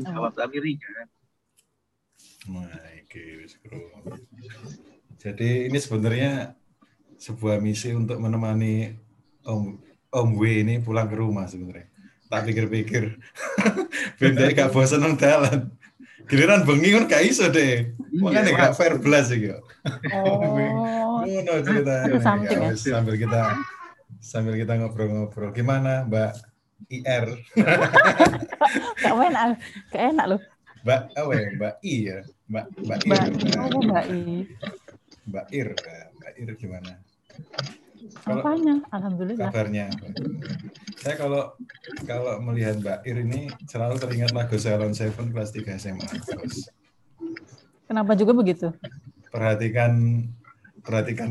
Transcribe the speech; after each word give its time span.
jawab 0.00 0.32
tapi 0.32 0.56
ringan. 0.56 1.08
Oke, 2.48 3.44
Jadi 5.20 5.68
ini 5.68 5.78
sebenarnya 5.78 6.56
sebuah 7.20 7.60
misi 7.62 7.92
untuk 7.94 8.18
menemani 8.18 8.96
Om 9.44 9.78
Om 10.10 10.28
W 10.40 10.42
ini 10.64 10.74
pulang 10.80 11.06
ke 11.06 11.16
rumah 11.20 11.44
sebenarnya. 11.46 11.92
Tak 12.32 12.48
pikir-pikir. 12.48 13.20
Benda 14.18 14.48
gak 14.50 14.72
bosan 14.72 15.04
nang 15.04 15.14
dalan. 15.20 15.68
Giliran 16.24 16.64
bengi 16.64 16.96
kan 16.96 17.04
gak 17.04 17.22
iso 17.28 17.52
deh. 17.52 17.92
Makanya 18.16 18.48
Iya, 18.48 18.60
gak 18.64 18.74
fair 18.80 18.94
belas 18.96 19.28
iki. 19.28 19.52
Oh, 19.52 21.20
Ngono 21.22 21.52
cerita. 21.60 22.08
Itu 22.08 22.18
something 22.24 22.58
ya. 22.58 22.72
Sambil 22.72 23.14
kita 23.20 23.40
sambil 24.24 24.56
kita 24.56 24.80
ngobrol-ngobrol. 24.80 25.52
Gimana 25.52 26.08
Mbak 26.08 26.51
IR? 26.90 27.24
enak, 29.28 29.58
gak 29.92 30.02
enak 30.14 30.26
loh. 30.34 30.40
Mbak 30.82 31.00
apa 31.14 31.32
ya? 31.38 31.46
Mbak 31.54 31.74
I 31.86 31.94
ya? 32.02 32.18
Mbak 32.50 32.64
Mbak 32.82 32.98
Ir. 33.06 33.12
Mbak, 33.38 33.70
oh 33.70 33.82
Mbak 33.86 34.04
I. 34.10 34.20
Mbak 35.30 35.46
Ir. 35.54 35.68
Mbak 36.18 36.32
Ir 36.38 36.48
gimana? 36.58 36.92
Kalau 38.26 38.42
Apanya? 38.42 38.74
Alhamdulillah. 38.90 39.48
kabarnya. 39.54 39.86
Saya 40.98 41.14
kalau 41.14 41.54
kalau 42.02 42.42
melihat 42.42 42.82
Mbak 42.82 42.98
Ir 43.06 43.22
ini 43.22 43.46
selalu 43.70 44.02
teringat 44.02 44.34
lagu 44.34 44.58
Salon 44.58 44.90
Seven 44.90 45.30
kelas 45.30 45.54
3 45.54 45.78
SMA. 45.78 46.02
Bos. 46.02 46.66
Kenapa 47.86 48.18
juga 48.18 48.34
begitu? 48.34 48.74
Perhatikan 49.30 50.26
perhatikan 50.82 51.30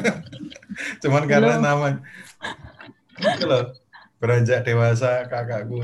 Cuman 1.02 1.24
karena 1.30 1.54
Belum. 1.56 1.64
nama 1.64 1.86
itu 3.20 3.44
loh 3.46 3.64
beranjak 4.20 4.68
dewasa 4.68 5.24
kakakku 5.26 5.80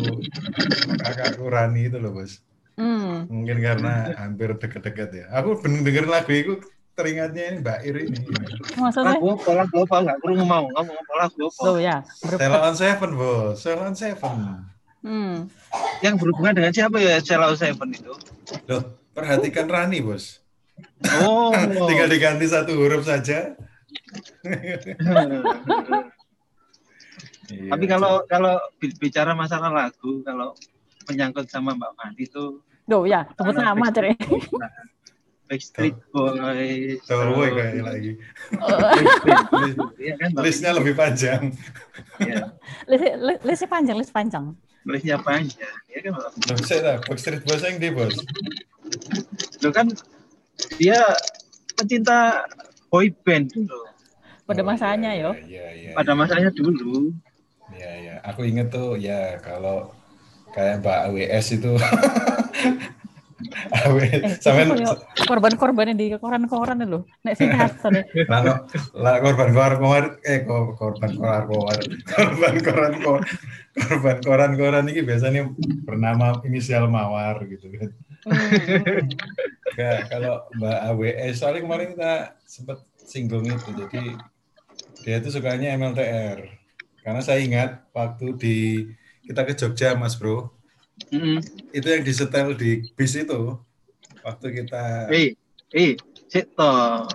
kakakku 1.01 1.45
Rani 1.49 1.89
itu 1.89 1.97
loh 1.97 2.13
bos. 2.13 2.45
Hmm. 2.77 3.25
Mungkin 3.33 3.65
karena 3.65 4.13
hampir 4.21 4.53
deket-deket 4.53 5.11
ya. 5.17 5.25
Aku 5.41 5.57
bener 5.65 5.81
dengerin 5.81 6.13
lagu 6.13 6.29
itu 6.29 6.55
teringatnya 6.93 7.43
ini 7.49 7.59
Mbak 7.65 7.79
Ir 7.89 7.97
ini. 8.05 8.19
Maksudnya? 8.77 9.17
Lagu 9.17 9.27
apa? 9.33 9.51
Lagu 9.65 9.77
apa? 9.89 9.97
Nggak 10.05 10.19
kurang 10.21 10.45
mau 10.45 10.65
ngomong 10.69 10.97
apa 11.01 11.13
lagu 11.25 11.41
apa? 11.49 11.63
Tuh 11.65 11.79
ya. 11.81 11.97
Salon 12.21 12.75
Seven 12.77 13.11
bos. 13.17 13.57
Salon 13.65 13.95
Seven. 13.97 14.37
Hmm. 15.01 15.49
Yang 16.05 16.15
berhubungan 16.21 16.53
dengan 16.53 16.73
siapa 16.77 17.01
ya 17.01 17.17
Celau 17.25 17.57
Seven 17.57 17.89
itu? 17.97 18.13
Loh, 18.69 18.83
perhatikan 19.17 19.65
Rani 19.65 20.05
bos. 20.05 20.45
Oh. 21.25 21.57
Tinggal 21.89 22.13
diganti 22.13 22.45
satu 22.45 22.77
huruf 22.77 23.09
saja. 23.09 23.57
Iya, 27.47 27.71
Tapi 27.71 27.85
kalau 27.87 28.27
kalau 28.27 28.55
bi- 28.77 28.97
bicara 28.97 29.33
masalah 29.33 29.71
lagu, 29.71 30.23
kalau 30.23 30.55
menyangkut 31.07 31.47
sama 31.47 31.73
Mbak 31.73 31.93
Fandi 31.95 32.25
itu 32.25 32.45
Tuh 32.87 33.03
ya, 33.03 33.27
sebut 33.35 33.55
nama 33.55 33.87
cere. 33.91 34.15
Backstreet 35.47 35.95
Boys. 36.11 36.99
Tahu 37.07 37.19
terus 37.23 37.51
kayak 37.55 37.85
lagi. 37.87 38.13
Iya 40.03 40.15
kan? 40.19 40.31
Listnya 40.43 40.71
lebih 40.75 40.95
panjang. 40.95 41.55
Iya, 42.19 42.51
List, 42.91 43.05
list, 43.15 43.41
listnya 43.43 43.69
panjang, 43.71 43.97
list 43.99 44.11
panjang. 44.11 44.45
Listnya 44.83 45.19
panjang. 45.23 45.75
Ya 45.87 45.99
kan? 46.03 46.13
Loh, 46.19 46.59
saya 46.63 46.81
tahu, 46.83 46.99
Backstreet 47.11 47.43
Boys 47.47 47.63
yang 47.63 47.79
di 47.79 47.91
bos. 47.95 48.15
Loh 49.63 49.71
kan 49.71 49.87
dia 50.79 50.99
pecinta 51.75 52.43
boy 52.89 53.11
band 53.23 53.51
dulu. 53.51 53.87
Pada 54.47 54.63
Oh, 54.63 54.67
masanya 54.67 55.11
iya, 55.11 55.27
yo. 55.27 55.31
Iya, 55.47 55.67
iya. 55.75 55.91
Pada 55.95 56.15
masanya 56.15 56.51
dulu. 56.51 57.11
Aku 58.27 58.41
inget 58.43 58.69
tuh, 58.75 58.99
ya 58.99 59.39
kalau 59.39 59.95
kayak 60.51 60.83
Mbak 60.83 60.99
AWS 61.11 61.47
itu. 61.57 61.73
AWS, 63.77 64.23
Eh, 64.27 64.33
sampai 64.41 64.65
itu 64.65 64.73
koyo 64.75 64.93
korban-korban 65.29 65.93
yang 65.93 65.99
di 66.01 66.07
koran-koran 66.17 66.81
itu 66.83 66.89
loh. 66.89 67.03
Nek 67.23 67.35
sing 67.37 67.53
kasar 67.53 67.93
Lah, 68.33 68.41
lah 68.97 69.15
korban 69.23 69.51
koran 69.53 69.79
koran 69.79 70.05
eh 70.25 70.43
ko- 70.43 70.73
korban 70.75 71.13
koran 71.15 71.45
koran 71.47 71.85
korban 72.09 72.55
koran 72.65 72.95
koran 73.05 73.23
korban 73.77 74.17
koran 74.25 74.53
koran 74.57 74.85
ini 74.89 75.03
biasanya 75.05 75.41
bernama 75.85 76.41
inisial 76.49 76.89
mawar 76.89 77.45
gitu 77.47 77.69
kan. 77.77 77.91
Enggak, 79.71 79.99
kalau 80.11 80.35
Mbak 80.57 80.79
AWS 80.91 81.35
soalnya 81.37 81.61
kemarin 81.63 81.89
kita 81.95 82.13
sempat 82.49 82.79
singgung 82.99 83.45
itu 83.47 83.71
jadi 83.77 84.03
dia 85.05 85.17
itu 85.21 85.29
sukanya 85.31 85.77
MLTR 85.77 86.41
karena 87.07 87.23
saya 87.23 87.39
ingat 87.39 87.87
waktu 87.95 88.35
di 88.35 88.57
kita 89.23 89.47
ke 89.47 89.55
Jogja 89.55 89.95
Mas 89.95 90.19
Bro 90.19 90.51
Mm-mm. 91.09 91.39
itu 91.71 91.87
yang 91.87 92.03
disetel 92.03 92.51
di 92.53 92.83
bis 92.93 93.15
itu 93.15 93.55
waktu 94.21 94.47
kita 94.51 95.07
Eh, 95.09 95.39
eh, 95.71 95.95
sik 96.27 96.51
toh. 96.53 97.07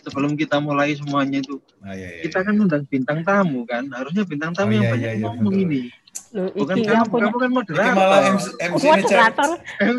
Sebelum 0.00 0.32
kita 0.32 0.56
mulai 0.56 0.96
semuanya 0.96 1.44
itu, 1.44 1.60
ah, 1.84 1.92
iya, 1.92 2.08
iya, 2.08 2.22
kita 2.24 2.40
iya. 2.40 2.46
kan 2.48 2.54
undang 2.56 2.84
bintang 2.88 3.20
tamu 3.20 3.68
kan. 3.68 3.84
Harusnya 3.92 4.24
bintang 4.24 4.56
tamu 4.56 4.72
Oh, 4.72 4.74
yang 4.80 4.84
iya, 4.86 4.92
banyak 4.96 5.04
iya, 5.04 5.12
iya, 5.12 5.24
ngomong 5.28 5.52
betul. 5.52 5.64
ini. 5.68 5.82
Loh, 6.30 6.48
Bukan 6.56 6.76
iki 6.78 6.86
kamu, 6.88 6.94
yang 6.96 7.04
punya 7.04 7.26
kamu 7.28 7.36
kan 7.36 7.44
Ini 7.44 7.56
moderator. 7.60 7.94
malah 8.00 8.20
MC, 8.24 8.46
MC 8.56 8.80
ini 8.80 8.88
cap, 8.88 9.02
moderator. 9.04 9.50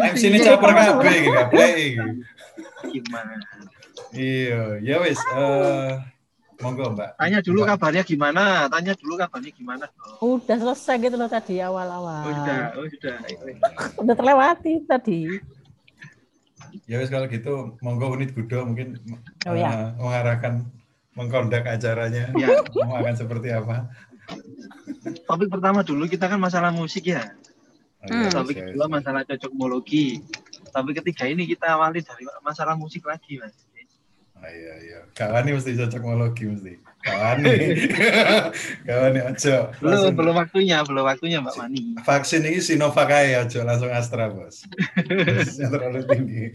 MC 0.10 0.22
ini 0.26 0.38
caper 0.42 0.70
kabeh 0.74 0.96
iki 1.06 1.30
iki. 1.86 2.02
Gimana? 2.90 3.34
Iya, 4.12 4.62
ya 4.82 4.96
wis 5.06 5.20
eh 5.22 5.92
monggo 6.62 6.86
Mbak. 6.92 7.10
Tanya 7.18 7.40
dulu 7.40 7.60
Mbak. 7.60 7.70
kabarnya 7.76 8.04
gimana? 8.04 8.44
Tanya 8.68 8.94
dulu 8.94 9.14
kabarnya 9.16 9.52
gimana? 9.52 9.86
Oh, 10.18 10.38
Udah 10.38 10.56
selesai 10.56 10.96
gitu 11.00 11.16
loh 11.16 11.28
tadi 11.28 11.58
awal-awal. 11.58 12.22
sudah, 12.24 12.62
oh 12.76 12.86
sudah. 12.88 13.16
Udah 14.02 14.16
terlewati 14.16 14.72
tadi. 14.86 15.20
Ya 16.88 16.98
wis 16.98 17.10
kalau 17.10 17.28
gitu 17.28 17.76
monggo 17.80 18.08
unit 18.10 18.32
Gudo 18.32 18.64
mungkin 18.64 18.96
Oh, 19.44 19.52
ya. 19.54 19.92
mengarahkan 19.98 20.64
mengkondak 21.14 21.66
acaranya. 21.66 22.32
Ya, 22.40 22.64
Mau 22.80 22.96
akan 22.98 23.16
seperti 23.16 23.52
apa? 23.52 23.92
topik 25.28 25.52
pertama 25.52 25.84
dulu 25.84 26.06
kita 26.06 26.30
kan 26.30 26.40
masalah 26.40 26.72
musik 26.72 27.10
ya. 27.10 27.36
Oh, 28.02 28.08
iya, 28.08 28.30
Hmm. 28.30 28.34
Topik 28.34 28.56
iya, 28.56 28.66
kedua 28.72 28.86
masalah 28.88 29.22
cocokmologi. 29.24 30.24
Topik 30.72 31.04
ketiga 31.04 31.28
ini 31.28 31.44
kita 31.46 31.76
awali 31.76 32.00
dari 32.00 32.24
masalah 32.40 32.74
musik 32.74 33.04
lagi, 33.04 33.38
Mas. 33.38 33.54
Oh, 34.42 34.50
iya 34.50 34.74
iya. 34.82 35.00
Kawan 35.14 35.54
mesti 35.54 35.78
cocok 35.78 36.02
mologi 36.02 36.50
mesti. 36.50 36.74
Kawan 37.06 37.46
Kawan 38.90 39.14
aja. 39.22 39.70
Belum, 39.78 40.14
belum 40.18 40.36
waktunya, 40.38 40.82
belum 40.82 41.06
waktunya 41.06 41.38
Mbak 41.46 41.56
Mani. 41.62 41.82
Vaksin 42.02 42.42
ini 42.50 42.58
Sinovac 42.58 43.10
aja 43.14 43.46
aja 43.46 43.60
langsung 43.62 43.94
Astra, 43.94 44.34
Bos. 44.34 44.66
Dosisnya 45.30 45.70
terlalu 45.70 46.02
tinggi. 46.10 46.46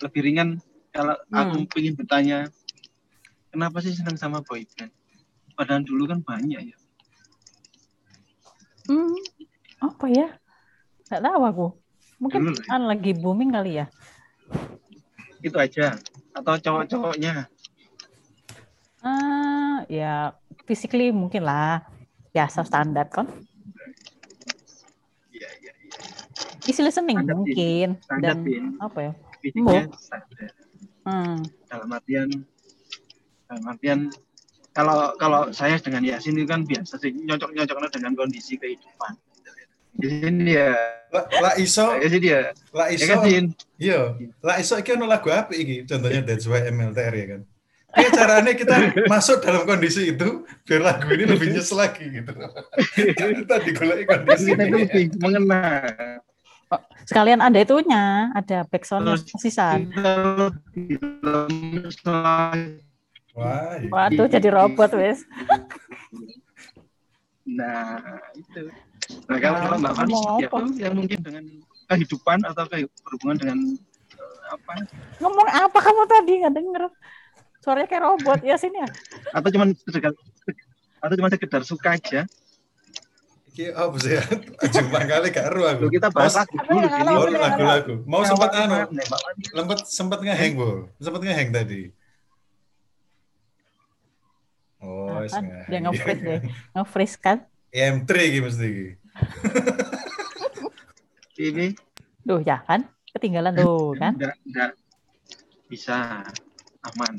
Lebih 0.00 0.20
ringan 0.24 0.48
kalau 0.90 1.14
aku 1.28 1.68
Hmm. 1.68 1.76
ingin 1.76 1.94
bertanya, 1.94 2.38
kenapa 3.52 3.84
sih 3.84 3.92
senang 3.92 4.16
sama 4.16 4.40
boyband? 4.40 4.90
Padahal 5.54 5.84
dulu 5.84 6.08
kan 6.08 6.24
banyak 6.24 6.72
ya. 6.72 6.76
Hmm, 8.88 9.12
apa 9.78 10.06
ya? 10.08 10.28
Gak 11.12 11.20
tahu 11.20 11.42
aku. 11.44 11.66
Mungkin 12.16 12.52
ya. 12.52 12.64
kan 12.64 12.82
lagi 12.88 13.12
booming 13.12 13.52
kali 13.52 13.84
ya. 13.84 13.86
Itu 15.44 15.56
aja. 15.60 16.00
Atau 16.34 16.54
cowok-cowoknya. 16.62 17.50
Ah, 19.00 19.82
ya 19.88 20.36
physically 20.68 21.10
mungkin 21.10 21.44
lah. 21.44 21.82
Biasa 22.30 22.62
standar 22.62 23.10
kan. 23.10 23.26
Iya, 25.34 25.48
iya, 25.58 25.72
iya. 25.72 25.72
Easy 26.68 26.84
listening 26.84 27.18
Standar, 27.18 27.34
Bin. 27.34 27.38
mungkin. 27.42 27.88
Standar, 28.06 28.34
Dan 28.38 28.78
apa 28.78 28.98
ya? 29.02 29.12
Fisiknya 29.40 29.82
standar. 29.98 30.50
Hmm. 31.00 31.40
dalam 31.64 31.88
artian 31.96 32.28
dalam 33.48 33.64
artian 33.72 34.00
kalau 34.76 35.16
kalau 35.16 35.48
saya 35.48 35.80
dengan 35.80 36.04
Yasin 36.04 36.36
itu 36.36 36.44
kan 36.44 36.62
biasa 36.68 37.00
sih 37.00 37.10
nyocok 37.10 37.56
nyocoknya 37.56 37.88
dengan 37.88 38.12
kondisi 38.14 38.60
kehidupan. 38.60 39.16
Yasin 39.98 40.36
dia, 40.46 40.70
Lah 41.10 41.24
lah 41.42 41.54
iso, 41.58 41.98
Yasin 41.98 42.22
dia, 42.22 42.54
lah 42.70 42.86
ya 42.92 42.94
iso. 42.94 43.10
kan 43.10 43.18
Sin? 43.26 43.44
Iya, 43.80 44.14
lah 44.38 44.56
iso 44.62 44.78
iki 44.78 44.94
ono 44.94 45.10
lagu 45.10 45.26
apa 45.34 45.50
iki? 45.50 45.82
Contohnya 45.82 46.22
That's 46.22 46.46
Why 46.46 46.70
MLTR 46.70 47.14
ya 47.18 47.26
kan. 47.34 47.42
Kayak 47.90 48.12
caranya 48.14 48.52
kita 48.54 48.74
masuk 49.10 49.42
dalam 49.42 49.66
kondisi 49.66 50.14
itu 50.14 50.46
biar 50.62 50.78
lagu 50.78 51.10
ini 51.10 51.26
lebih 51.26 51.50
nyes 51.50 51.74
lagi 51.74 52.06
gitu. 52.06 52.30
kita 53.42 53.56
digoleki 53.66 54.06
kondisi 54.06 54.54
Kita 54.54 54.94
itu 54.94 55.18
mengena. 55.18 55.90
Sekalian 57.02 57.42
ada 57.42 57.58
itunya, 57.58 58.30
ada 58.30 58.62
backsound 58.70 59.10
lemes 59.10 59.26
Wah, 63.30 63.78
iya. 63.78 63.90
Waduh, 63.90 64.26
jadi 64.26 64.48
robot 64.50 64.90
wes. 64.98 65.22
Nah, 67.46 67.98
itu. 68.34 68.70
Nah, 69.26 69.38
kalau 69.38 69.58
kalau 69.58 69.76
Mbak 69.78 69.92
Fani 69.94 70.12
seperti 70.12 70.44
apa? 70.44 70.58
yang 70.76 70.94
mungkin 70.94 71.18
dengan 71.20 71.44
kehidupan 71.86 72.38
atau 72.44 72.64
ke- 72.66 72.90
berhubungan 73.00 73.36
dengan 73.36 73.58
eh, 74.14 74.42
apa? 74.50 74.72
Ngomong 75.18 75.46
apa 75.46 75.78
kamu 75.78 76.02
tadi 76.06 76.32
nggak 76.40 76.54
denger? 76.54 76.82
Suaranya 77.60 77.86
kayak 77.86 78.04
robot 78.04 78.40
ya 78.40 78.56
sini 78.56 78.78
ya. 78.78 78.88
Atau 79.30 79.48
cuma 79.50 79.64
sekedar 79.68 80.12
atau 81.00 81.14
cuma 81.14 81.28
sekedar 81.28 81.62
suka 81.62 81.88
aja? 81.94 82.24
Iki 83.50 83.64
apa 83.70 83.96
sih? 83.98 84.14
Jumpa 84.70 84.98
kali 85.02 85.26
gak 85.28 85.46
ero 85.50 85.62
aku. 85.66 85.82
Loh, 85.82 85.90
kita 85.90 86.08
bahas 86.08 86.38
lagu 86.38 86.54
dulu 86.54 86.86
gini. 86.86 87.10
Oh, 87.10 87.26
lagu-lagu. 87.26 87.94
Mau 88.06 88.22
sempat 88.22 88.50
anu, 88.54 88.74
lagi. 88.78 88.94
sempat 89.50 89.78
sempat 89.84 90.18
ngeheng, 90.22 90.54
Bu. 90.54 90.86
Sempat 90.96 91.20
ngeheng 91.20 91.50
tadi. 91.50 91.90
Oh, 94.80 95.12
Nah, 95.12 95.28
kan, 95.28 95.44
dia 95.68 95.78
nge-freeze 95.82 96.22
deh. 96.22 96.40
Nge-freeze 96.78 97.16
kan. 97.18 97.38
M3 97.70 98.10
iki 98.24 98.38
mesti 98.40 98.64
iki. 98.64 98.88
Ini 101.36 101.72
Duh, 102.20 102.40
ya 102.44 102.60
kan? 102.62 102.84
Ketinggalan 103.10 103.56
tuh 103.56 103.96
kan. 103.96 104.12
enggak 104.14 104.36
enggak 104.44 104.70
bisa 105.66 106.20
aman. 106.84 107.14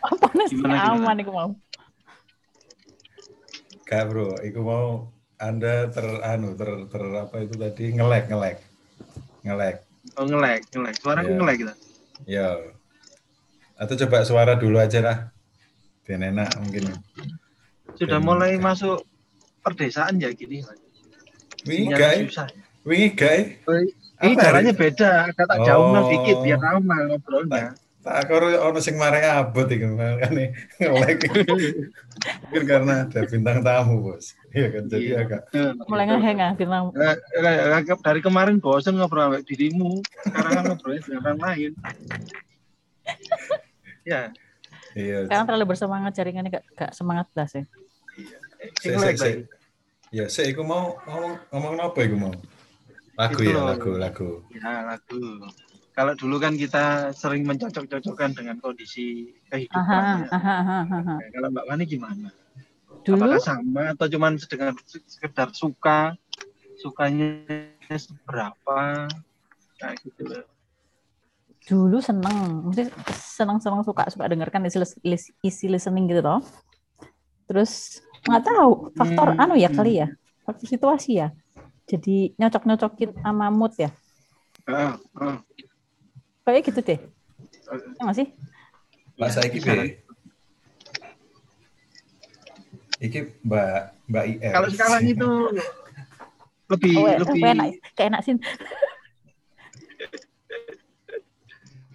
Apa 0.00 0.26
sih 0.46 0.56
Gimana, 0.56 0.74
gimana? 0.76 0.96
aman 0.96 1.16
iku 1.18 1.32
mau. 1.32 1.50
Gak, 3.84 4.06
Bro. 4.06 4.38
Iku 4.40 4.60
mau 4.62 4.86
Anda 5.36 5.88
ter 5.88 6.04
anu 6.22 6.52
ter, 6.54 6.68
ter 6.86 7.02
apa 7.16 7.36
itu 7.40 7.54
tadi 7.56 7.84
ngelek 7.90 8.28
ngelek. 8.28 8.58
Ngelek. 9.42 9.76
Oh 10.14 10.24
ngelek, 10.24 10.60
ngelek. 10.70 10.94
Suaraku 10.96 11.26
Iya. 11.26 11.36
ngelek 11.36 11.56
gitu. 11.58 11.74
Ya. 12.28 12.48
Atau 13.74 13.96
coba 13.98 14.22
suara 14.22 14.54
dulu 14.54 14.76
aja 14.76 15.00
lah. 15.00 15.18
Biar 16.04 16.22
enak 16.22 16.54
mungkin. 16.60 16.92
Sudah 17.96 18.20
Dan- 18.20 18.24
mulai 18.24 18.56
masuk 18.56 19.00
perdesaan 19.60 20.20
ya 20.20 20.32
gini. 20.32 20.64
Wingi 21.68 21.92
gae, 21.92 22.24
wingi 22.84 23.08
gae. 23.12 23.40
Ini 24.20 24.34
caranya 24.36 24.72
beda. 24.76 25.32
Kata 25.32 25.54
Oh. 25.60 25.64
jauh 25.64 26.08
dikit 26.12 26.36
biar 26.44 26.60
aman 26.60 27.08
ngobrolnya. 27.12 27.72
Tak 28.00 28.32
karo 28.32 28.48
ono 28.48 28.80
sing 28.80 28.96
marai 28.96 29.28
abot 29.28 29.68
iki 29.68 29.84
makane 29.84 30.56
ngelek. 30.80 31.20
Mungkin 32.48 32.64
karena 32.64 33.04
ada 33.04 33.20
bintang 33.28 33.60
tamu, 33.60 34.00
Bos. 34.00 34.32
Iya 34.56 34.72
kan 34.72 34.88
jadi 34.88 35.04
Iya. 35.04 35.16
agak 35.20 35.42
Mulai 35.84 36.04
ngeheng 36.08 36.38
ah 36.40 36.52
bintang. 36.56 36.96
Lah, 36.96 37.12
lah, 37.44 37.52
lah, 37.76 37.80
dari 37.84 38.20
kemarin 38.24 38.56
bosen 38.56 38.96
ngobrol 38.96 39.28
sama 39.28 39.44
dirimu, 39.44 40.00
sekarang 40.24 40.52
kan 40.56 40.64
ngobrolnya 40.72 41.00
dengan 41.04 41.20
orang 41.28 41.40
lain. 41.44 41.72
ya, 44.10 44.22
iya. 44.96 45.18
Sekarang 45.28 45.44
terlalu 45.44 45.64
bersemangat 45.76 46.12
jaringannya 46.16 46.50
gak, 46.56 46.64
gak 46.72 46.92
semangat 46.96 47.28
belas 47.36 47.52
ya. 47.52 47.64
Sik, 48.60 48.94
sik, 49.00 49.16
sik. 49.16 49.20
lagi. 49.20 49.32
Ya, 50.10 50.26
saya 50.26 50.50
iku 50.50 50.66
mau 50.66 50.98
ngomong 51.06 51.34
ngomong 51.54 51.74
apa 51.80 51.98
iku 52.02 52.16
mau? 52.18 52.34
Lagu 53.16 53.40
Itu 53.40 53.52
ya, 53.52 53.56
loh. 53.56 53.66
lagu, 53.72 53.90
lagu. 53.96 54.28
Ya 54.52 54.72
lagu. 54.84 55.20
Kalau 55.94 56.12
dulu 56.16 56.36
kan 56.40 56.56
kita 56.56 57.12
sering 57.12 57.44
mencocok-cocokkan 57.44 58.32
dengan 58.32 58.56
kondisi 58.58 59.36
kehidupan. 59.52 59.84
Aha, 59.84 60.24
ya. 60.24 60.28
aha, 60.32 60.54
aha, 60.64 60.78
aha. 60.88 61.14
Nah, 61.20 61.28
Kalau 61.28 61.48
Mbak 61.52 61.64
Wani 61.68 61.84
gimana? 61.84 62.28
Dulu 63.04 63.16
Apakah 63.20 63.40
sama 63.40 63.82
atau 63.92 64.06
cuman 64.08 64.36
sekedar, 64.40 64.72
sekedar 64.86 65.48
suka? 65.56 66.14
Sukanya 66.80 67.44
seberapa? 67.92 69.08
Nah, 69.80 69.92
gitu 70.00 70.22
loh. 70.24 70.44
dulu 71.68 72.00
seneng, 72.02 72.66
mesti 72.66 72.88
seneng-seneng 73.14 73.84
suka 73.86 74.08
suka 74.10 74.26
dengarkan 74.26 74.64
isi, 74.66 74.80
isi 75.44 75.66
listening 75.70 76.08
gitu 76.08 76.24
loh. 76.24 76.40
Terus 77.46 78.00
nggak 78.20 78.42
tahu 78.44 78.70
faktor 78.94 79.28
Hmm, 79.32 79.42
anu 79.42 79.54
ya 79.56 79.68
hmm. 79.68 79.76
kali 79.76 79.92
ya, 80.00 80.08
faktor 80.44 80.66
situasi 80.66 81.10
ya. 81.20 81.28
Jadi 81.86 82.36
nyocok-nyocokin 82.38 83.10
sama 83.18 83.50
mood 83.50 83.74
ya. 83.74 83.90
Ah, 84.64 84.94
ah. 85.18 85.36
Kayak 86.44 86.62
gitu 86.70 86.80
deh. 86.82 86.98
Ya 87.98 88.02
nggak 88.02 88.16
sih? 88.16 88.26
Mbak 89.18 89.30
Ya, 89.56 89.60
piye? 89.62 89.84
Iki 93.00 93.20
Mbak 93.42 93.74
Mbak 94.06 94.24
IR. 94.28 94.52
Kalau 94.52 94.68
sekarang 94.70 95.02
itu 95.04 95.30
lebih 96.70 96.92
Oh, 96.94 97.06
lebih 97.08 97.42
enak, 97.42 97.68
kayak 97.96 98.08
enak 98.14 98.20
sih. 98.22 98.34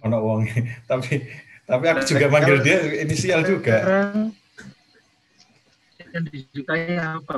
ono 0.02 0.22
wong 0.22 0.46
tapi 0.90 1.26
tapi 1.66 1.84
aku 1.90 2.02
juga 2.06 2.26
manggil 2.30 2.62
dia 2.62 2.78
inisial 3.02 3.42
juga. 3.42 3.82
sekarang 3.82 4.30
yang 6.16 6.24
disukai 6.32 6.96
apa? 6.96 7.34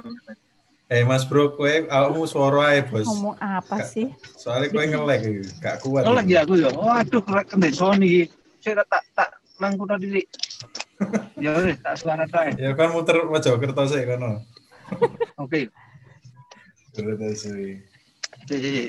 Eh 0.88 1.04
Mas 1.04 1.26
Bro, 1.28 1.52
kowe 1.52 1.68
awakmu 1.68 2.24
suara 2.24 2.72
ae, 2.72 2.80
Bos. 2.80 3.04
Ngomong 3.04 3.36
apa 3.36 3.84
sih? 3.84 4.08
Soalnya 4.40 4.72
kowe 4.72 4.84
ngelek 4.88 5.20
iki, 5.20 5.32
gak 5.60 5.76
kuat. 5.84 6.08
Oh 6.08 6.16
lagi 6.16 6.32
aku 6.38 6.56
ya. 6.56 6.72
Oh 6.72 6.88
aduh, 6.88 7.20
kena 7.20 7.68
Sony. 7.68 8.24
Saya 8.64 8.80
tak 8.88 9.04
tak 9.12 9.28
langkuna 9.60 10.00
diri. 10.00 10.24
ya 11.44 11.52
tak 11.84 11.94
suara 12.00 12.24
tak. 12.24 12.56
Ya 12.56 12.72
kan 12.72 12.94
muter 12.96 13.20
Mojokerto 13.28 13.84
sih 13.84 14.02
kono. 14.08 14.40
Oke. 15.44 15.68
Terus 16.96 17.36
sih. 17.36 17.84
Jadi. 18.48 18.88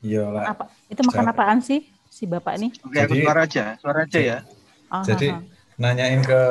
Iya 0.00 0.24
lah. 0.30 0.56
Apa? 0.56 0.72
Itu 0.88 1.04
makan 1.04 1.36
apaan 1.36 1.58
sih 1.60 1.84
si 2.08 2.24
bapak 2.24 2.56
ini? 2.56 2.68
Oke, 2.80 2.98
aku 3.04 3.14
suara 3.20 3.40
aja, 3.44 3.64
suara 3.76 3.98
aja 4.08 4.18
ya. 4.18 4.38
Ah, 4.88 5.04
Jadi 5.04 5.28
ah, 5.28 5.44
nanyain 5.76 6.24
ke 6.24 6.42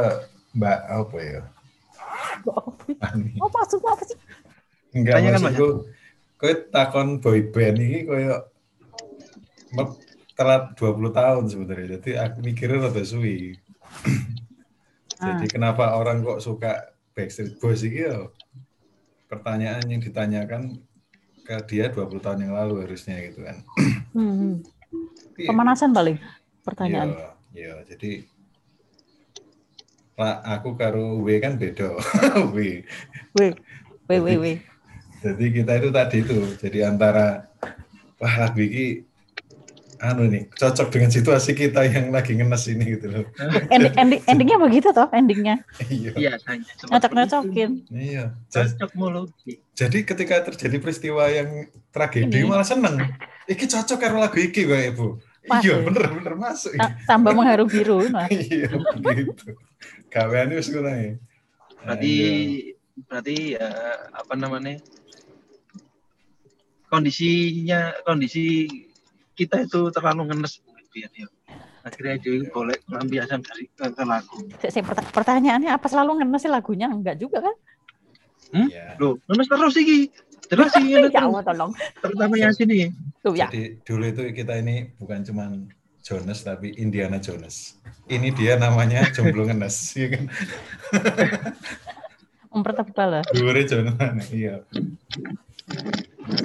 Mbak 0.55 0.79
apa 0.88 1.17
ya? 1.19 1.41
ah. 1.41 3.13
Oh, 3.41 3.49
maksudmu 3.51 3.88
apa 3.88 4.03
sih? 4.07 4.17
Enggak 4.95 5.19
Tanyakan, 5.19 5.41
maksudku 5.44 5.69
kowe 6.38 6.53
takon 6.69 7.07
boy 7.17 7.49
band 7.49 7.81
iki 7.81 8.05
koyo 8.05 8.45
me- 9.73 9.97
telat 10.38 10.77
20 10.77 11.09
tahun 11.09 11.44
sebenarnya. 11.49 11.88
Jadi 11.97 12.09
aku 12.13 12.38
mikirnya 12.45 12.88
rada 12.88 13.03
suwi. 13.03 13.57
Jadi 15.17 15.45
kenapa 15.49 15.97
orang 15.97 16.21
kok 16.21 16.45
suka 16.45 16.93
Backstreet 17.17 17.57
Boys 17.57 17.81
iki 17.81 18.05
ya? 18.05 18.29
Pertanyaan 19.25 19.81
yang 19.89 19.97
ditanyakan 19.97 20.77
ke 21.41 21.57
dia 21.65 21.89
20 21.89 22.21
tahun 22.21 22.45
yang 22.45 22.53
lalu 22.53 22.85
harusnya 22.85 23.17
gitu 23.25 23.41
kan. 23.41 23.57
Hmm, 24.13 24.33
hmm. 24.38 24.55
Iya. 25.41 25.50
Pemanasan 25.50 25.89
paling 25.89 26.21
pertanyaan. 26.61 27.17
Iya, 27.17 27.29
iya. 27.57 27.75
jadi 27.89 28.37
lah 30.17 30.41
aku 30.43 30.73
karo 30.73 31.21
W 31.21 31.37
kan 31.37 31.55
beda. 31.55 31.93
W. 32.55 32.81
Weh, 33.37 33.53
weh, 34.09 34.19
weh, 34.19 34.37
weh. 34.41 34.57
Jadi 35.21 35.45
kita 35.53 35.77
itu 35.77 35.89
tadi 35.89 36.17
itu, 36.21 36.37
jadi 36.57 36.89
antara 36.89 37.45
wah 38.17 38.33
lagu 38.37 38.61
ini 38.61 39.05
anu 39.97 40.29
nih 40.29 40.45
cocok 40.53 40.93
dengan 40.93 41.09
situasi 41.09 41.57
kita 41.57 41.81
yang 41.85 42.09
lagi 42.09 42.33
ngenes 42.33 42.65
ini 42.65 42.97
gitu 42.97 43.09
loh. 43.09 43.25
Ending, 43.73 43.93
ending, 43.93 44.21
endingnya 44.25 44.57
begitu 44.57 44.89
toh, 44.89 45.09
endingnya. 45.09 45.61
iya. 45.89 46.13
Iya, 46.13 46.31
saya. 46.37 46.61
Nyocok-nyocokin. 46.85 47.69
Iya. 47.89 48.33
Ja- 48.49 48.65
Cocok 48.69 48.91
mulu. 48.93 49.21
Jadi 49.73 49.97
ketika 50.01 50.41
terjadi 50.43 50.77
peristiwa 50.77 51.25
yang 51.29 51.50
tragedi 51.89 52.41
Ini. 52.41 52.45
malah 52.45 52.65
seneng. 52.65 52.97
Iki 53.45 53.65
cocok 53.65 53.97
karo 53.97 54.17
lagu 54.17 54.38
iki 54.38 54.65
kok 54.65 54.81
Ibu. 54.93 55.07
Iya, 55.47 55.62
ya. 55.63 55.75
bener 55.81 56.03
bener 56.13 56.33
masuk. 56.36 56.74
Ta- 56.74 56.93
Tambah 57.07 57.33
mengharu 57.33 57.65
biru. 57.65 58.05
Nah. 58.05 58.29
Iya, 58.33 58.69
gitu. 59.17 59.50
Gaweane 60.07 60.53
wis 60.55 60.69
ngono 60.71 60.89
ya. 60.89 61.11
Berarti 61.83 62.13
berarti 63.07 63.35
ya 63.55 63.67
apa 64.11 64.33
namanya? 64.33 64.79
Kondisinya 66.87 67.91
kondisi 68.07 68.63
kita 69.35 69.67
itu 69.67 69.91
terlalu 69.91 70.31
ngenes 70.31 70.63
biar 70.95 71.11
ya. 71.11 71.27
Akhirnya 71.83 72.15
dia 72.19 72.43
boleh 72.51 72.75
pelampiasan 72.83 73.43
dari 73.43 73.67
ke, 73.71 73.85
ke 73.91 74.03
lagu. 74.03 74.39
Saya- 74.59 74.71
saya 74.75 74.83
perta- 74.87 75.11
pertanyaannya 75.11 75.71
apa 75.71 75.87
selalu 75.87 76.23
ngenes 76.23 76.41
sih 76.43 76.51
lagunya? 76.51 76.87
Enggak 76.87 77.19
juga 77.19 77.43
kan? 77.43 77.55
Iya. 78.55 78.95
Loh, 78.99 79.19
ngenes 79.27 79.47
terus 79.47 79.73
sih. 79.75 79.83
Sih 79.83 80.07
Ya 80.47 81.11
terus. 81.11 81.11
Allah 81.11 81.43
tolong. 81.43 81.71
Terutama 81.99 82.35
yang 82.39 82.55
sini. 82.55 82.87
Tuh 83.19 83.35
ya. 83.35 83.51
Jadi 83.51 83.83
dulu 83.83 84.03
itu 84.07 84.21
kita 84.31 84.53
ini 84.63 84.95
bukan 84.95 85.19
cuman 85.27 85.67
Jonas 86.07 86.47
tapi 86.47 86.71
Indiana 86.79 87.19
Jones. 87.19 87.75
Ini 88.07 88.31
dia 88.31 88.55
namanya 88.55 89.11
jomblo 89.11 89.43
ngenes, 89.43 89.75
ya 89.99 90.07
kan? 90.07 90.31
Mempertebal 92.55 93.19
lah. 93.19 93.23
Dure 93.35 93.67
Jonas, 93.67 94.31
iya. 94.31 94.63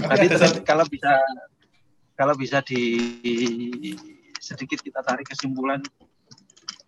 Tapi 0.02 0.26
Tadi 0.26 0.26
satu, 0.34 0.58
kalau 0.66 0.82
bisa 0.90 1.14
kalau 2.18 2.34
bisa 2.34 2.58
di 2.66 2.82
sedikit 4.42 4.82
kita 4.82 4.98
tarik 5.06 5.30
kesimpulan 5.30 5.78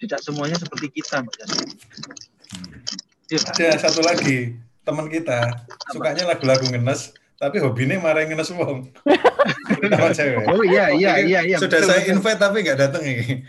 tidak 0.02 0.18
semuanya 0.18 0.58
seperti 0.58 0.90
kita 0.90 1.22
Mbak 1.22 1.46
ada 3.34 3.68
satu 3.80 4.04
lagi 4.04 4.58
teman 4.84 5.08
kita 5.08 5.64
sukanya 5.90 6.28
lagu-lagu 6.28 6.68
ngenes, 6.68 7.16
tapi 7.44 7.60
hobinya 7.60 8.00
marahin 8.00 8.32
ngenes 8.32 8.50
wong. 8.50 8.88
Oh 10.48 10.64
iya 10.64 10.88
iya 10.96 11.20
iya 11.20 11.40
iya. 11.44 11.56
Sudah 11.60 11.76
betul, 11.78 11.90
saya 11.92 12.08
invite 12.08 12.40
tapi 12.40 12.64
nggak 12.64 12.78
datang 12.80 13.04
ini. 13.04 13.44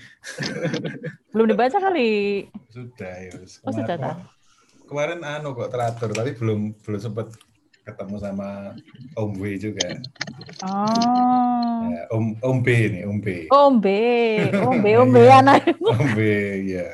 Belum 1.32 1.48
dibaca 1.48 1.78
kali. 1.80 2.44
Sudah 2.68 3.14
ya. 3.16 3.32
wis. 3.40 3.64
Oh, 3.64 3.72
sudah, 3.72 3.96
Kemarin- 3.96 4.28
Kemarin 4.86 5.20
anu 5.24 5.56
kok 5.56 5.72
teratur 5.72 6.12
tapi 6.12 6.36
belum 6.36 6.76
belum 6.78 7.00
sempat 7.00 7.32
ketemu 7.82 8.16
sama 8.18 8.76
Om 9.16 9.32
W 9.40 9.44
juga. 9.56 9.88
Oh. 10.62 11.88
Ya, 11.88 12.04
Om 12.12 12.26
Om 12.38 12.58
B 12.60 12.68
nih, 12.92 13.04
Om 13.06 13.18
B. 13.18 13.28
Ombe, 13.48 14.02
ombe, 14.62 14.92
ombe 14.98 15.22
Iya. 15.22 15.40
anak. 15.40 15.62
Om 15.80 16.08
B 16.14 16.20
ya. 16.68 16.90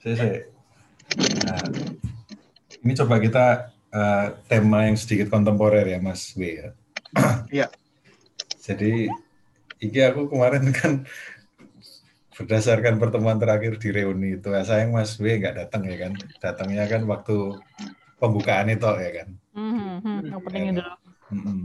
Saya, 0.00 0.14
saya. 0.14 0.38
Nah, 1.44 1.60
ini 2.80 2.92
coba 2.94 3.16
kita 3.18 3.73
eh, 3.94 4.26
tema 4.50 4.90
yang 4.90 4.98
sedikit 4.98 5.30
kontemporer 5.30 5.86
ya, 5.86 6.02
Mas 6.02 6.34
W 6.34 6.42
ya. 6.42 6.68
Iya. 7.48 7.66
Jadi, 8.58 9.06
iki 9.78 10.00
aku 10.02 10.26
kemarin 10.26 10.74
kan 10.74 11.06
berdasarkan 12.34 12.98
pertemuan 12.98 13.38
terakhir 13.38 13.78
di 13.78 13.94
reuni 13.94 14.42
itu, 14.42 14.50
ya, 14.50 14.66
sayang 14.66 14.90
Mas 14.90 15.14
W 15.22 15.30
nggak 15.38 15.54
datang 15.62 15.86
ya 15.86 15.96
kan. 16.10 16.12
Datangnya 16.42 16.84
kan 16.90 17.06
waktu 17.06 17.62
pembukaan 18.18 18.72
itu 18.72 18.90
ya 18.98 19.10
kan. 19.22 19.28
Hmm, 19.54 20.02
hmm, 20.02 20.20
openingnya 20.34 20.72
dulu. 20.82 20.92
Mm-mm. 21.30 21.60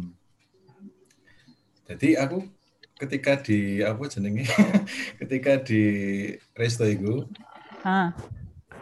Jadi 1.90 2.14
aku 2.22 2.46
ketika 3.00 3.40
di 3.40 3.80
apa 3.82 4.04
jenenge 4.12 4.46
ketika 5.24 5.58
di 5.64 5.82
resto 6.54 6.84
Ah, 7.80 8.12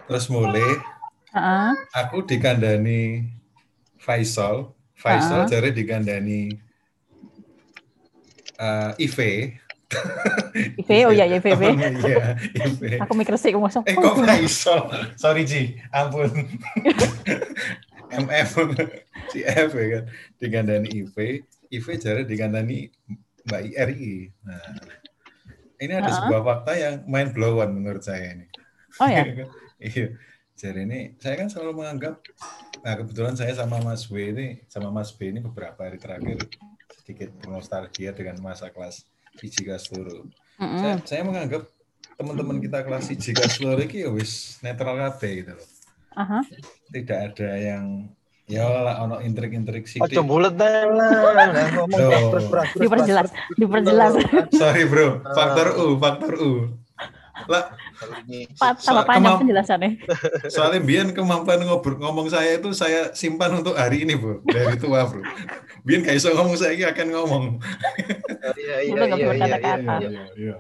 terus 0.10 0.26
mulai 0.26 0.82
ah, 1.38 1.78
aku 1.94 2.26
dikandani 2.26 3.30
Faisal 4.08 4.72
Faisal 4.96 5.44
Ah. 5.44 5.48
jare 5.52 5.76
dikandani 5.76 6.56
eh 8.58 8.92
Ive 8.98 9.60
IV, 10.84 10.90
oh 11.08 11.16
iya, 11.16 11.24
iya, 11.24 11.40
IV. 11.40 11.48
Oh, 11.48 11.72
iya, 11.72 12.36
Ive. 12.60 13.00
Aku 13.08 13.16
mikir 13.16 13.40
sih, 13.40 13.56
aku 13.56 13.64
Eh 13.88 13.96
kok 13.96 14.20
Faisal? 14.20 14.84
Sorry 15.16 15.48
Ji, 15.48 15.80
ampun. 15.96 16.28
MF 18.28 18.52
si 19.32 19.44
F 19.48 19.72
ya 19.76 19.88
kan 20.00 20.04
digandani 20.40 20.88
IV, 21.08 21.16
IV 21.72 21.86
jare 22.00 22.22
digandani 22.28 22.92
Mbak 23.48 23.62
IRI. 23.64 24.28
Nah, 24.44 24.76
ini 25.80 25.94
ada 25.96 26.12
Ah. 26.12 26.16
sebuah 26.20 26.42
fakta 26.44 26.72
yang 26.76 26.96
main 27.08 27.32
blowan 27.32 27.72
menurut 27.72 28.04
saya 28.04 28.36
ini. 28.36 28.48
Oh 29.00 29.08
ya, 29.08 29.24
iya. 29.80 30.08
Jadi 30.58 30.90
ini 30.90 31.00
saya 31.22 31.38
kan 31.38 31.48
selalu 31.54 31.86
menganggap 31.86 32.18
nah 32.82 32.94
kebetulan 32.98 33.38
saya 33.38 33.54
sama 33.54 33.78
Mas 33.86 34.10
W 34.10 34.34
ini 34.34 34.48
sama 34.66 34.90
Mas 34.90 35.14
B 35.14 35.30
ini 35.30 35.38
beberapa 35.38 35.86
hari 35.86 36.02
terakhir 36.02 36.50
sedikit 36.98 37.30
bernostalgia 37.38 38.10
dengan 38.12 38.42
masa 38.42 38.74
kelas 38.74 39.06
Fiji 39.38 39.70
Seluruh. 39.70 40.26
Mm-mm. 40.58 40.82
Saya, 40.82 40.96
saya 41.06 41.22
menganggap 41.22 41.70
teman-teman 42.18 42.58
kita 42.58 42.82
kelas 42.82 43.06
Fiji 43.06 43.38
Seluruh 43.38 43.86
ini 43.86 44.02
ya 44.02 44.10
wis 44.10 44.58
netral 44.66 44.98
kabeh 44.98 45.46
gitu 45.46 45.54
loh. 45.54 45.68
Aha. 46.18 46.42
Tidak 46.90 47.20
ada 47.32 47.50
yang 47.54 48.10
ya 48.50 48.66
lah 48.66 49.06
ono 49.06 49.22
intrik-intrik 49.22 49.86
Ojo 49.86 50.10
sithik. 50.10 50.26
bulet 50.26 50.56
deh 50.58 50.90
lah. 50.90 51.12
Diperjelas, 52.74 53.30
diperjelas. 53.54 54.14
Sorry 54.56 54.84
bro, 54.90 55.22
faktor 55.38 55.68
U, 55.78 56.02
faktor 56.02 56.34
U. 56.42 56.52
Lah, 57.46 57.78
Kalau 57.98 58.14
ini 58.24 58.46
tambah 58.54 59.04
panjang 59.04 59.26
kemamp- 59.26 59.42
penjelasannya. 59.42 59.92
soalnya 60.48 60.80
Bian 60.80 61.10
kemampuan 61.12 61.60
ngobrol 61.60 61.98
ngomong 61.98 62.30
saya 62.30 62.56
itu 62.56 62.70
saya 62.72 63.10
simpan 63.12 63.50
untuk 63.56 63.74
hari 63.74 64.06
ini 64.06 64.14
bro, 64.14 64.40
dari 64.44 64.78
tua 64.78 65.04
bro. 65.04 65.26
Bian 65.82 66.02
gak 66.02 66.14
bisa 66.14 66.30
ngomong 66.32 66.54
saya 66.54 66.72
ini 66.72 66.86
akan 66.86 67.08
ngomong. 67.10 67.44
Oh, 67.58 68.54
iya 68.56 68.76
iya 68.80 69.02
iya 69.02 69.18
iya 69.34 69.34
iya. 69.34 69.58
iya. 69.58 69.98
Iya, 69.98 70.24
iya. 70.36 70.58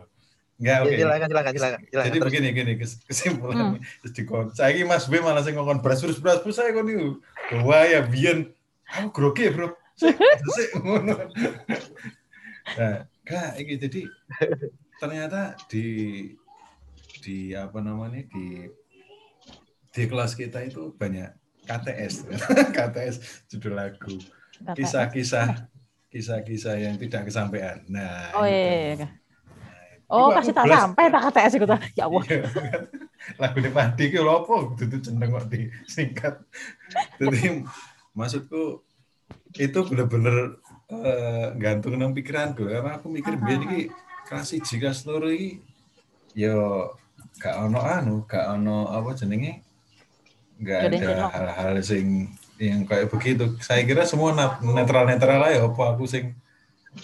Enggak, 0.57 0.73
Ya, 0.73 0.81
oke. 0.81 0.95
Silakan 0.97 1.27
silakan 1.29 1.51
silakan. 1.53 1.79
silakan. 1.83 2.03
Jadi 2.03 2.17
Terus. 2.17 2.27
begini 2.33 2.47
gini 2.49 2.73
kes- 2.75 3.01
kesimpulannya 3.05 3.65
terus 4.01 4.11
dikon. 4.11 4.45
Saya 4.51 4.73
Mas 4.83 5.05
B 5.05 5.21
malah 5.21 5.45
sing 5.45 5.53
ngomong 5.53 5.85
beras 5.85 6.01
beras 6.01 6.17
beras 6.17 6.41
beras 6.41 6.57
saya 6.57 6.73
kon 6.73 6.89
niku. 6.89 7.21
Wah 7.61 7.85
ya 7.85 8.01
biyen 8.01 8.49
aku 8.89 9.13
grogi 9.13 9.45
ya, 9.45 9.53
Bro. 9.53 9.77
Ngono. 10.81 11.13
Nah, 12.73 12.95
Kak, 13.21 13.57
iki 13.57 13.77
jadi 13.77 14.01
ternyata 14.97 15.53
di 15.67 15.85
di 17.27 17.51
apa 17.51 17.83
namanya 17.83 18.23
di 18.31 18.71
di 19.91 20.03
kelas 20.07 20.31
kita 20.31 20.63
itu 20.63 20.95
banyak 20.95 21.27
KTS 21.67 22.31
KTS 22.79 23.15
judul 23.51 23.75
lagu. 23.75 24.15
Kisah-kisah 24.71 25.67
kisah-kisah 26.07 26.79
yang 26.79 26.95
tidak 26.95 27.27
kesampaian. 27.27 27.83
Nah 27.91 28.31
Oh 28.31 28.47
iya, 28.47 28.63
iya, 28.63 28.91
iya. 28.95 29.09
Oh, 30.07 30.31
Iku 30.31 30.39
kasih 30.39 30.55
tak 30.55 30.71
sampai 30.71 31.11
tak 31.11 31.21
KTS 31.27 31.53
itu. 31.59 31.67
Ya 31.99 32.07
Allah. 32.07 32.23
Iya. 32.31 32.47
lagu 33.35 33.59
di 33.59 33.67
padi 33.75 34.07
ki 34.07 34.23
lho 34.23 34.47
apa? 34.47 34.55
Itu 34.79 34.97
jeneng 35.03 35.35
kok 35.35 35.51
disingkat. 35.51 36.35
Jadi 37.19 37.67
maksudku 38.15 38.87
itu 39.59 39.79
bener-bener 39.83 40.63
eh, 40.95 41.47
gantung 41.59 41.99
nang 41.99 42.15
pikiranku. 42.15 42.71
Karena 42.71 42.95
aku 42.95 43.11
mikir 43.11 43.35
biar 43.35 43.67
iki 43.67 43.91
kelas 44.31 44.55
siji 44.55 44.79
kelas 44.79 45.03
loro 45.03 45.27
iki 45.27 45.59
yo 46.31 46.87
gak 47.37 47.55
ono 47.61 47.79
anu 47.81 48.15
gak 48.25 48.45
ono 48.57 48.89
apa 48.89 49.13
jenenge? 49.13 49.61
Gak 50.57 50.89
ada 50.89 51.29
hal-hal 51.29 51.77
sing 51.85 52.33
yang 52.57 52.83
kayak 52.89 53.13
begitu. 53.13 53.53
Saya 53.61 53.85
kira 53.85 54.03
semua 54.09 54.33
netral 54.61 55.05
netral 55.05 55.41
aja 55.45 55.61
apa 55.69 55.83
aku 55.93 56.09
sing 56.09 56.33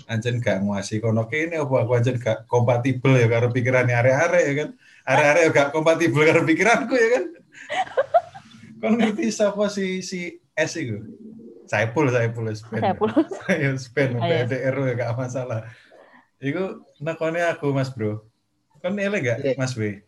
anjen 0.09 0.41
gak 0.41 0.65
nguasai 0.65 0.97
kono 0.97 1.29
kene 1.29 1.61
apa 1.61 1.85
aku 1.85 1.91
anjen 1.93 2.17
gak 2.17 2.49
kompatibel 2.49 3.13
ya 3.13 3.29
karo 3.29 3.53
pikirannya 3.53 3.93
arek-arek 3.93 4.43
ya 4.49 4.53
kan? 4.57 4.69
Arek-arek 5.05 5.43
gak 5.53 5.69
kompatibel 5.69 6.21
karo 6.25 6.41
pikiranku 6.41 6.93
ya 6.97 7.09
kan? 7.13 7.25
Kon 8.81 8.99
ngerti 8.99 9.31
siapa 9.31 9.69
si 9.71 10.03
si 10.03 10.41
S 10.57 10.75
itu 10.75 10.99
Saipul 11.69 12.11
Saipul 12.11 12.51
Spen 12.51 12.81
Saya 12.83 12.93
pun. 12.97 13.09
ya 13.63 13.71
Spen 13.79 14.19
Ayo. 14.19 14.49
PDR 14.49 14.75
ya 14.75 14.93
gak 14.97 15.13
masalah. 15.15 15.69
Iku 16.43 16.83
nekone 16.99 17.39
aku 17.47 17.71
Mas 17.71 17.93
Bro. 17.93 18.27
Kon 18.83 18.99
ele 18.99 19.21
gak 19.23 19.39
Iya. 19.39 19.55
Mas 19.55 19.77
W 19.77 20.01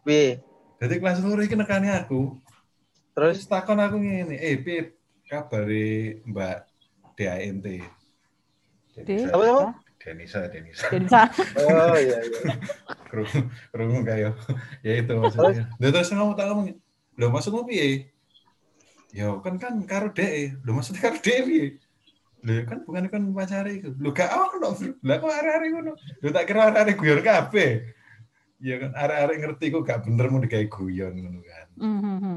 Pi, 0.00 0.40
jadi 0.80 0.94
kelas 0.96 1.20
loro 1.20 1.44
iki 1.44 1.52
nekane 1.52 1.92
aku. 1.92 2.40
Terus? 3.12 3.44
Terus 3.44 3.52
takon 3.52 3.76
aku 3.84 4.00
ngene 4.00 4.40
eh 4.40 4.56
Pip 4.56 4.96
kabari 5.28 6.24
Mbak 6.24 6.58
DANT 7.20 7.66
Denisa 8.96 9.28
Apa, 9.36 9.44
apa? 9.44 9.68
Denisa 10.00 10.38
Denisa. 10.48 10.86
Denisa. 10.88 11.22
oh 11.60 11.96
iya 12.00 12.18
iya. 12.24 12.52
kerungu 13.12 13.40
kerungu 13.68 13.98
kayak 14.08 14.32
ya. 14.86 14.92
Itu 15.04 15.20
maksudnya. 15.20 15.68
Lah, 15.76 15.88
terus 15.92 16.10
ngomong 16.16 16.34
tak 16.34 16.46
ngomong 16.48 16.66
lo 17.20 17.26
maksudmu 17.28 17.68
piye? 17.68 18.08
Ya 19.12 19.36
kan 19.44 19.60
kan 19.60 19.84
karo 19.84 20.08
dek 20.16 20.64
lo 20.64 20.80
maksudnya 20.80 21.04
karo 21.04 21.20
dek 21.20 21.38
piye? 21.44 21.76
Lo 22.40 22.52
kan 22.64 22.78
bukan 22.88 23.04
kan 23.12 23.22
pacare 23.36 23.70
iku. 23.76 23.92
Lo 24.00 24.16
gak 24.16 24.32
ono 24.32 24.56
bro. 24.56 24.70
Lah 25.04 25.16
kok 25.20 25.28
arek-arek 25.28 25.68
ngono? 25.76 25.92
Lo 26.24 26.28
tak 26.32 26.44
kira 26.48 26.72
arek-arek 26.72 26.96
guyon 26.96 27.20
kabeh 27.20 27.99
ya 28.60 28.76
kan 28.76 28.92
arek-arek 28.92 29.36
ngerti 29.38 29.64
kok 29.68 29.82
gak 29.82 30.00
bener 30.04 30.26
mau 30.28 30.38
digawe 30.38 30.66
guyon 30.66 31.12
ngono 31.14 31.40
kan 31.42 31.66
Mhm. 31.76 32.36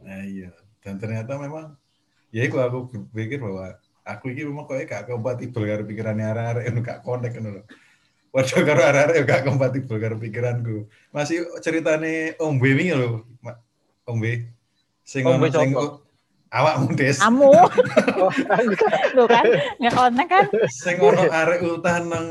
nah 0.00 0.22
iya 0.22 0.52
dan 0.80 0.96
ternyata 0.96 1.36
memang 1.36 1.72
ya 2.28 2.44
itu 2.44 2.56
aku 2.56 2.78
berpikir 3.08 3.40
bahwa 3.40 3.72
aku 4.02 4.30
ini 4.30 4.44
memang 4.44 4.64
kok 4.64 4.78
gak 4.82 5.04
kompatibel 5.06 5.64
karo 5.64 5.82
pikirannya 5.82 6.26
arek-arek 6.26 6.64
anu 6.66 6.80
gak 6.80 7.00
connect 7.00 7.34
ngono 7.34 7.50
lho 7.56 7.64
Waduh 8.28 8.62
karo 8.62 8.80
arek-arek 8.84 9.24
gak 9.24 9.42
kompatibel 9.42 9.96
karo 9.96 10.16
pikiranku. 10.20 10.76
Masih 11.08 11.40
ceritane 11.58 12.36
Om 12.36 12.60
B 12.60 12.76
wingi 12.76 12.92
lho, 12.92 13.24
Ma- 13.40 13.56
Om 14.04 14.20
B. 14.20 14.44
Sing 15.00 15.24
Om 15.24 15.40
B 15.40 15.48
ono 15.48 15.56
sing 15.56 15.70
coba. 15.72 16.04
awakmu 16.52 16.88
des. 16.92 17.16
Kamu, 17.16 17.48
Oh, 17.48 18.28
lo 19.16 19.24
kan 19.24 19.44
nggak 19.80 19.94
konek 19.94 20.26
kan? 20.28 20.44
Sing 20.68 21.00
ono 21.00 21.32
arek 21.32 21.64
utan 21.64 22.02
nang 22.12 22.26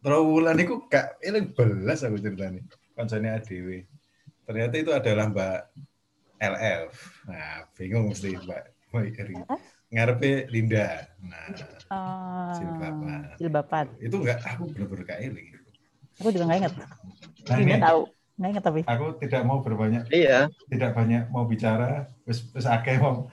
Trawulan 0.00 0.56
iku 0.56 0.88
gak 0.88 1.20
eling 1.20 1.52
belas 1.52 2.00
aku 2.00 2.16
ceritane. 2.16 2.64
Kancane 2.96 3.28
ADW. 3.36 3.68
Ternyata 4.44 4.74
itu 4.76 4.90
adalah 4.90 5.28
Mbak 5.28 5.58
LF. 6.40 6.92
Nah, 7.28 7.68
bingung 7.76 8.08
mesti 8.08 8.32
Mbak. 8.34 8.62
Ngarepe 9.90 10.48
Linda. 10.48 11.04
Nah, 11.20 11.46
Eh, 11.90 12.50
Jilbaban. 12.56 13.20
Jilbaban. 13.36 13.86
itu 13.98 14.16
enggak 14.16 14.40
aku 14.46 14.70
bener-bener 14.70 15.04
gak 15.04 15.20
eling. 15.20 15.48
Aku 16.16 16.28
juga 16.30 16.44
nggak 16.46 16.58
inget. 16.60 16.74
Nah, 16.78 17.56
Ini 17.58 17.62
ini 17.66 17.74
tahu. 17.78 18.00
Nggak 18.40 18.50
inget 18.50 18.64
tapi. 18.64 18.80
aku 18.86 19.06
tidak 19.20 19.42
mau 19.44 19.58
berbanyak 19.60 20.08
iya. 20.08 20.48
tidak 20.72 20.96
banyak 20.96 21.28
mau 21.28 21.44
bicara 21.44 22.08
terus 22.24 22.48
terus 22.48 22.64
akeh 22.64 22.96
mau 22.96 23.28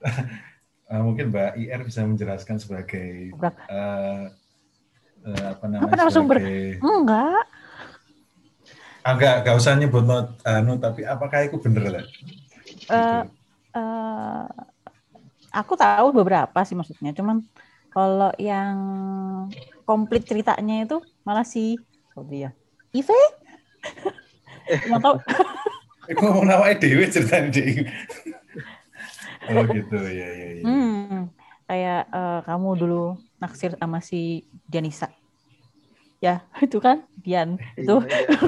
Eh, 0.84 1.00
mungkin 1.00 1.32
Mbak 1.32 1.56
IR 1.58 1.80
bisa 1.80 2.04
menjelaskan 2.04 2.60
sebagai 2.60 3.32
Gebrak. 3.32 3.56
Eh, 5.24 5.44
apa 5.50 5.64
namanya 5.66 5.84
Apa 5.88 5.94
narasumber? 5.96 6.36
sebagai 6.38 6.78
Enggak. 6.80 7.44
enggak 9.04 9.34
enggak 9.44 9.56
usah 9.60 9.76
nyebut 9.76 10.04
not 10.04 10.40
anu 10.48 10.80
tapi 10.80 11.04
apakah 11.04 11.44
itu 11.44 11.56
bener 11.60 11.84
lah 11.90 12.04
Eh, 12.84 13.22
eh, 13.76 14.44
aku 15.52 15.72
tahu 15.72 16.12
beberapa 16.12 16.60
sih 16.68 16.76
maksudnya. 16.76 17.16
Cuman 17.16 17.40
kalau 17.88 18.28
yang 18.36 18.76
komplit 19.88 20.26
ceritanya 20.28 20.84
itu 20.84 21.00
malah 21.22 21.46
si 21.46 21.80
oh 22.12 22.24
dia 22.26 22.52
Ive. 22.92 23.14
Cuma 24.84 24.98
tahu 25.00 25.16
Iku 26.04 26.20
ngomong 26.20 26.44
nama 26.44 26.68
dewe 26.76 27.08
ceritanya 27.08 27.48
deh 27.48 27.88
oh 29.48 29.64
gitu 29.72 29.96
ya 30.04 30.28
ya 30.28 30.48
ya 30.60 30.64
hmm, 30.64 30.93
kayak 31.64 32.08
eh, 32.08 32.40
kamu 32.44 32.68
dulu 32.76 33.02
naksir 33.38 33.76
sama 33.76 33.98
si 34.00 34.44
Dianisa. 34.64 35.08
Ya, 36.18 36.44
itu 36.64 36.78
kan 36.78 37.04
Dian. 37.16 37.60
Itu 37.76 38.00
Iya, 38.00 38.18
iya. 38.28 38.38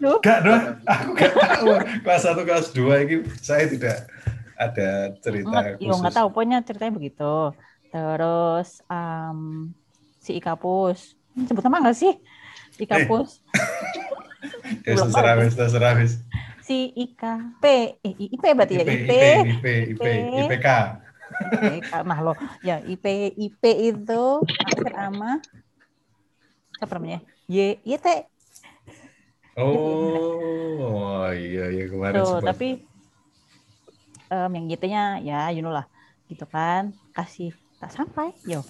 Loh, 0.02 0.18
Gak 0.18 0.38
dong, 0.42 0.62
aku 0.82 1.10
gak 1.14 1.32
tahu. 1.36 1.70
Kelas 2.02 2.22
1, 2.26 2.42
kelas 2.42 2.66
2 2.74 3.04
ini 3.06 3.14
saya 3.38 3.70
tidak 3.70 3.96
ada 4.58 5.14
cerita 5.22 5.46
nggak, 5.46 5.78
yo 5.78 5.94
khusus. 5.94 6.00
nggak 6.02 6.14
tahu 6.16 6.26
pokoknya 6.34 6.58
ceritanya 6.66 6.92
begitu. 6.92 7.34
Terus 7.88 8.82
em, 8.86 9.70
si 10.18 10.36
Ikapus, 10.36 11.14
sebut 11.46 11.62
nama 11.62 11.86
nggak 11.86 11.96
sih? 11.96 12.12
Ikapus, 12.78 13.28
Ya, 14.86 14.96
terserah 14.96 15.34
wis, 15.38 15.52
terserah 15.54 15.94
wis. 15.98 16.12
si 16.60 16.90
Ika 16.96 17.58
P, 17.60 17.64
eh, 18.00 18.14
IP 18.16 18.42
berarti 18.54 18.74
ya 18.74 18.84
IP, 18.84 18.90
IP, 18.90 19.10
IP, 19.54 19.64
IP, 19.94 20.04
IPK. 20.46 20.66
IP, 20.66 20.66
nah 20.66 21.09
lo, 22.24 22.32
ya 22.66 22.76
IP 22.84 23.04
IP 23.36 23.62
itu 23.94 24.22
akhir 24.66 24.92
sama 24.94 25.30
siapa 26.76 26.92
namanya? 26.96 27.20
Y 27.50 27.76
YT. 27.84 28.06
Oh, 29.60 31.28
iya, 31.34 31.68
iya 31.68 31.84
kemarin 31.90 32.22
Tuh, 32.24 32.40
sempat. 32.40 32.56
tapi 32.56 32.68
em, 34.30 34.50
yang 34.56 34.66
YT-nya 34.70 35.04
ya 35.26 35.40
you 35.52 35.60
know 35.60 35.74
lah 35.74 35.84
gitu 36.30 36.46
kan 36.46 36.94
kasih 37.12 37.50
tak 37.82 37.90
sampai 37.90 38.30
yo 38.46 38.62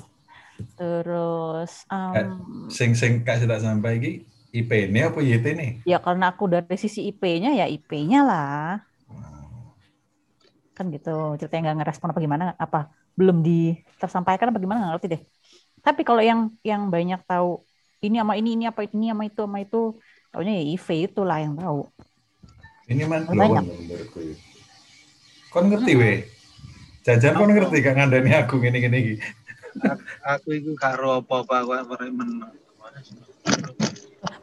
terus 0.74 1.84
em, 1.92 2.40
Sing 2.72 2.96
sing 2.96 3.22
kasih 3.22 3.46
tak 3.46 3.60
sampai 3.62 4.00
iki 4.00 4.12
IP 4.50 4.70
ini 4.90 5.00
apa 5.06 5.22
YT 5.22 5.46
nih? 5.54 5.70
ya 5.86 6.02
karena 6.02 6.34
aku 6.34 6.50
dari 6.50 6.74
sisi 6.74 7.06
IP-nya 7.06 7.54
ya 7.54 7.66
IP-nya 7.70 8.26
lah 8.26 8.89
kan 10.80 10.88
gitu 10.88 11.36
ceritanya 11.36 11.60
nggak 11.68 11.76
ngerespon 11.84 12.08
apa 12.08 12.20
gimana 12.24 12.44
apa 12.56 12.88
belum 13.12 13.44
di 13.44 13.76
tersampaikan 14.00 14.48
apa 14.48 14.56
gimana 14.56 14.78
nggak 14.80 14.92
ngerti 14.96 15.06
deh 15.12 15.22
tapi 15.84 16.00
kalau 16.08 16.24
yang 16.24 16.48
yang 16.64 16.88
banyak 16.88 17.20
tahu 17.28 17.60
ini 18.00 18.16
sama 18.16 18.40
ini 18.40 18.56
ini 18.56 18.64
apa 18.64 18.80
ini 18.88 19.12
sama 19.12 19.28
itu 19.28 19.40
sama 19.44 19.58
itu 19.60 19.82
taunya 20.32 20.52
ya 20.56 20.64
IV 20.72 20.86
itulah 21.12 21.36
yang 21.36 21.52
tahu 21.52 21.84
Ini 22.90 23.06
man 23.06 23.22
Banyak. 23.22 23.62
menurutku. 23.70 24.18
Kon 25.54 25.70
ngerti 25.70 25.94
we? 25.94 26.26
Jajan 27.06 27.38
kon 27.38 27.54
ngerti 27.54 27.86
gak 27.86 27.94
ngandani 27.94 28.34
aku 28.34 28.58
gini 28.58 28.82
gini 28.82 28.96
iki. 28.98 29.14
Aku 30.26 30.58
itu 30.58 30.74
karo 30.74 31.22
aku 31.22 31.46
apa 31.70 32.02
men. 32.10 32.50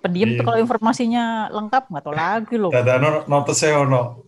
pendiam 0.02 0.30
Iya. 0.32 0.38
tuh 0.40 0.44
kalau 0.48 0.60
informasinya 0.64 1.52
lengkap 1.52 1.84
nggak 1.92 2.04
tahu 2.08 2.16
lagi 2.16 2.56
loh 2.58 2.72
Dadano 2.72 3.28
notes 3.28 3.62
ono 3.68 4.27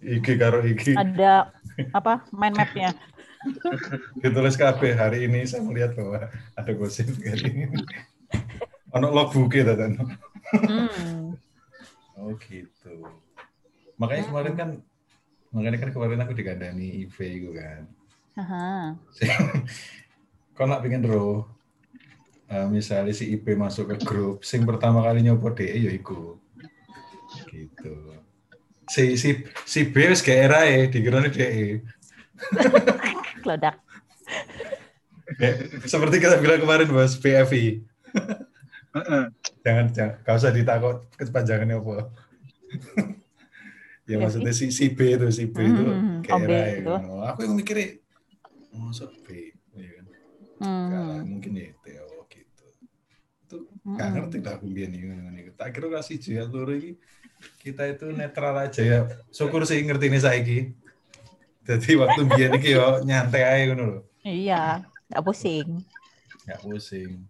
Iki 0.00 0.32
karo 0.40 0.64
iki 0.64 0.96
ada 0.96 1.52
apa 1.92 2.24
mind 2.32 2.56
mapnya 2.56 2.92
ditulis 4.22 4.56
KB 4.56 4.80
hari 4.96 5.24
ini 5.24 5.48
saya 5.48 5.64
melihat 5.64 5.96
bahwa 5.96 6.28
ada 6.56 6.72
gosip 6.76 7.08
kali 7.16 7.48
ini. 7.48 7.64
Ono 8.92 9.06
logbook 9.08 9.54
ya 9.56 9.64
Dadano. 9.64 10.04
Hmm. 10.52 11.38
Oh 12.20 12.36
gitu. 12.36 12.94
Makanya 13.96 14.24
kemarin 14.28 14.54
kan 14.56 14.70
makanya 15.50 15.78
kan 15.80 15.90
kemarin 15.94 16.20
aku 16.20 16.32
digandani 16.36 17.08
IV 17.08 17.16
itu 17.16 17.50
kan. 17.56 17.82
Aha. 18.36 18.96
Kau 20.56 20.68
nak 20.68 20.84
pengen 20.84 21.06
ro 21.08 21.48
eh, 22.50 22.66
misalnya 22.68 23.14
si 23.16 23.32
IP 23.32 23.56
masuk 23.56 23.94
ke 23.94 23.96
grup, 24.04 24.44
sing 24.44 24.68
pertama 24.68 25.00
kali 25.00 25.24
nyoba 25.24 25.56
DE 25.56 25.70
ya 25.70 25.92
iku. 25.94 26.36
Gitu. 27.48 27.94
Si 28.90 29.04
si 29.22 29.30
si 29.72 29.80
B 29.92 29.94
wis 30.10 30.22
gak 30.26 30.38
era 30.46 30.60
ya, 30.66 30.90
dikiranya 30.90 31.30
DE. 31.30 31.66
Kledak. 33.42 33.76
Ya, 35.40 35.56
seperti 35.86 36.18
kita 36.20 36.36
bilang 36.42 36.60
kemarin 36.60 36.90
bos 36.90 37.14
PFI. 37.16 37.80
Heeh. 38.92 39.24
Jangan 39.64 39.86
jangan 39.94 40.12
gak 40.26 40.36
usah 40.36 40.52
ditakut 40.52 40.96
kepanjangannya 41.16 41.78
apa. 41.78 42.10
ya 44.10 44.16
PFI? 44.16 44.22
maksudnya 44.22 44.52
si 44.52 44.66
si 44.74 44.90
B 44.90 44.98
itu 45.16 45.26
si 45.30 45.44
B 45.46 45.56
itu 45.70 45.84
Hmm, 45.86 46.20
kayak 46.20 46.34
oh, 46.34 46.40
B 46.44 46.50
era 46.50 46.60
ya. 46.66 46.78
Oh, 47.06 47.22
Aku 47.30 47.38
yang 47.46 47.54
mikirnya 47.56 47.86
masuk 48.74 49.10
B. 49.24 49.54
Ya 49.78 49.90
kan? 49.96 50.04
Hmm. 50.60 51.24
mungkin 51.30 51.52
ya 51.56 51.68
TO 51.80 52.26
gitu. 52.28 52.64
Itu 53.46 53.56
Hmm. 53.86 53.96
gak 53.96 54.08
ngerti 54.12 54.36
lah 54.44 54.52
aku 54.58 54.66
biyen 54.68 54.92
iki. 54.92 55.06
Tak 55.56 55.68
kira 55.72 55.88
kasih 55.94 56.16
jaya 56.20 56.44
loro 56.50 56.74
iki 56.74 56.98
kita 57.60 57.88
itu 57.88 58.08
netral 58.12 58.56
aja 58.56 58.82
ya. 58.82 59.00
Syukur 59.32 59.64
sih 59.68 59.80
ngerti 59.84 60.08
ini 60.08 60.18
saiki. 60.20 60.58
Jadi 61.64 61.90
waktu 62.00 62.20
biyen 62.26 62.56
iki 62.56 62.74
yo 62.74 63.04
nyantai 63.04 63.42
aja 63.44 63.62
ngono 63.70 63.84
lho. 63.84 64.00
Iya, 64.24 64.84
nggak 65.12 65.22
pusing. 65.24 65.80
Gak 66.48 66.60
pusing. 66.64 67.24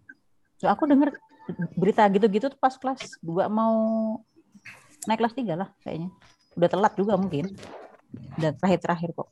So, 0.57 0.71
aku 0.71 0.87
denger 0.87 1.13
berita 1.75 2.07
gitu-gitu 2.09 2.47
tuh 2.47 2.59
pas 2.59 2.73
kelas 2.77 3.19
2 3.21 3.49
mau 3.51 3.75
naik 5.05 5.19
kelas 5.19 5.35
3 5.35 5.57
lah 5.57 5.69
kayaknya. 5.83 6.09
Udah 6.55 6.69
telat 6.69 6.93
juga 6.95 7.17
mungkin. 7.19 7.51
Dan 8.39 8.55
terakhir-terakhir 8.59 9.15
kok. 9.15 9.29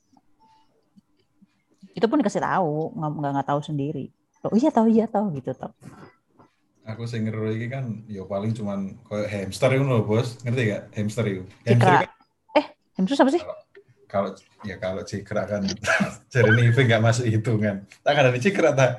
Itu 1.92 2.06
pun 2.06 2.22
dikasih 2.22 2.44
tahu, 2.44 2.96
nggak 2.96 3.10
nggak 3.18 3.32
nggak 3.34 3.48
tahu 3.50 3.60
sendiri. 3.60 4.04
Oh 4.40 4.56
iya 4.56 4.70
tahu 4.72 4.88
iya 4.88 5.04
tahu 5.04 5.36
gitu 5.36 5.52
toh. 5.52 5.72
Aku 6.88 7.04
sing 7.04 7.28
ngeru 7.28 7.52
iki 7.52 7.68
kan 7.68 8.02
yo 8.08 8.24
paling 8.24 8.56
cuman 8.56 8.96
koyo 9.04 9.28
hamster 9.28 9.76
ngono 9.76 10.00
lho, 10.00 10.04
Bos. 10.04 10.40
Ngerti 10.42 10.62
gak? 10.70 10.82
Hamster 10.96 11.24
itu. 11.28 11.42
Hamster 11.66 11.90
kan 11.92 12.08
Hamster 12.96 13.14
siapa 13.16 13.32
sih? 13.32 13.42
kalau 14.10 14.34
ya 14.66 14.74
kalau 14.74 15.06
cikra 15.06 15.46
kan 15.46 15.62
jadi 16.34 16.50
nih 16.50 16.74
nggak 16.74 16.98
masuk 16.98 17.30
hitungan. 17.30 17.86
Tak 18.02 18.18
ada 18.18 18.34
cikra 18.34 18.74
tak 18.74 18.98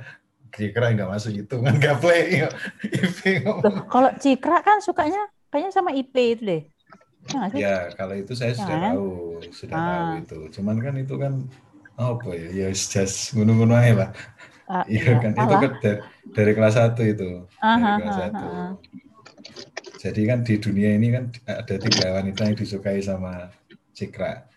cikra 0.55 0.95
nggak 0.95 1.09
masuk 1.11 1.35
hitungan 1.35 1.75
nggak 1.75 1.99
play. 1.99 2.47
Loh, 3.43 3.83
kalau 3.91 4.07
Cikra 4.15 4.63
kan 4.63 4.79
sukanya 4.79 5.19
kayaknya 5.51 5.71
sama 5.75 5.91
IP 5.91 6.15
itu 6.15 6.43
deh. 6.47 6.61
Ya? 7.27 7.43
Ya, 7.53 7.75
kalau 7.93 8.15
itu 8.17 8.33
saya 8.33 8.55
sudah 8.55 8.71
Kan? 8.71 8.95
tahu, 8.95 9.09
sudah 9.51 9.75
Ah. 9.75 9.85
tahu 9.85 10.05
itu. 10.23 10.37
Cuman 10.57 10.79
kan 10.81 10.95
itu 10.95 11.15
kan 11.19 11.33
apa 11.99 12.29
ya? 12.33 12.47
Ya 12.49 12.67
just 12.71 13.35
ngono-ngono 13.35 13.75
aja 13.75 13.93
lah. 13.93 14.09
Ah, 14.71 14.87
Iya 14.87 15.19
kan, 15.19 15.35
itu 15.35 15.43
salah. 15.43 15.59
kan 15.59 15.71
dari, 15.83 15.99
dari 16.31 16.51
kelas 16.55 16.75
1 16.79 17.03
itu. 17.03 17.29
Ah, 17.59 17.75
Dari 17.75 17.83
ah, 17.83 17.97
kelas 17.99 18.15
ah, 18.15 18.29
1. 18.31 18.39
ah. 18.39 18.71
Jadi 19.99 20.21
kan 20.23 20.39
di 20.47 20.55
dunia 20.57 20.89
ini 20.95 21.07
kan 21.11 21.23
ada 21.43 21.75
tiga 21.75 22.07
wanita 22.15 22.41
yang 22.47 22.55
disukai 22.55 23.03
sama 23.03 23.51
Cikra. 23.91 24.47